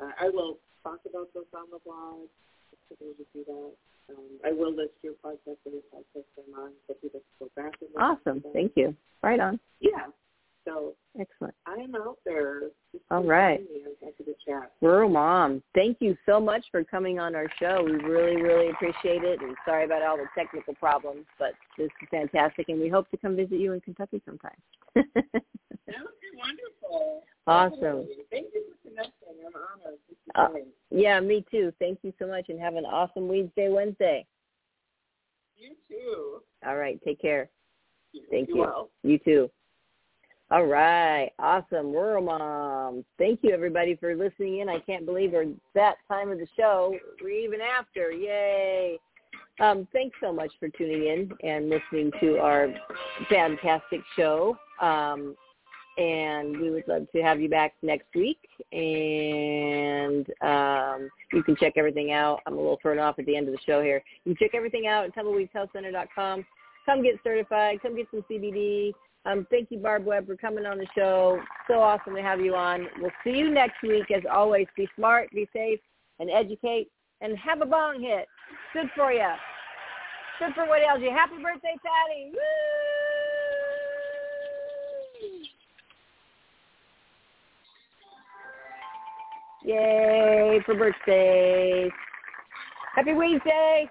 [0.00, 2.28] uh, I will talk about those on the blog.
[2.90, 3.72] You to do that.
[4.08, 7.74] Um, I will list your podcast and your podcast on so people can go back
[7.80, 8.44] and Awesome.
[8.52, 8.94] Thank you.
[9.22, 9.58] Right on.
[9.80, 10.06] Yeah.
[10.66, 11.54] So excellent.
[11.66, 12.62] I am out there.
[13.10, 13.60] All right.
[14.02, 14.72] Happy to chat.
[14.82, 17.84] Rural Mom, thank you so much for coming on our show.
[17.84, 19.40] We really, really appreciate it.
[19.40, 23.16] And sorry about all the technical problems, but this is fantastic, and we hope to
[23.16, 24.56] come visit you in Kentucky sometime.
[24.94, 25.24] that would
[25.86, 27.22] be wonderful.
[27.46, 28.08] Awesome.
[28.32, 29.12] Thank you for connecting.
[29.46, 29.98] I'm honored.
[30.34, 31.72] Uh, yeah, me too.
[31.78, 34.26] Thank you so much, and have an awesome Weedsday Wednesday.
[35.56, 36.40] You too.
[36.66, 37.00] All right.
[37.04, 37.48] Take care.
[38.30, 38.56] Thank you.
[38.56, 38.60] you.
[38.62, 38.90] Well.
[39.04, 39.50] You too.
[40.50, 41.30] All right.
[41.40, 41.90] Awesome.
[41.90, 43.04] Rural Mom.
[43.18, 44.68] Thank you, everybody, for listening in.
[44.68, 46.96] I can't believe we're that time of the show.
[47.20, 48.12] We're even after.
[48.12, 48.98] Yay.
[49.58, 52.68] Um, thanks so much for tuning in and listening to our
[53.28, 54.56] fantastic show.
[54.80, 55.34] Um,
[55.98, 58.38] and we would love to have you back next week.
[58.70, 62.40] And um, you can check everything out.
[62.46, 64.02] I'm a little thrown off at the end of the show here.
[64.24, 66.46] You can check everything out at tumbleweedshealthcenter.com.
[66.84, 67.80] Come get certified.
[67.82, 68.92] Come get some CBD.
[69.26, 71.40] Um, thank you, Barb Webb, for coming on the show.
[71.66, 72.86] So awesome to have you on.
[73.00, 74.10] We'll see you next week.
[74.12, 75.80] As always, be smart, be safe,
[76.20, 76.88] and educate,
[77.20, 78.28] and have a bong hit.
[78.72, 79.28] Good for you.
[80.38, 81.00] Good for what else?
[81.02, 82.30] You happy birthday, Patty.
[82.32, 82.38] Woo!
[89.64, 91.90] Yay for birthday.
[92.94, 93.90] Happy Wednesday.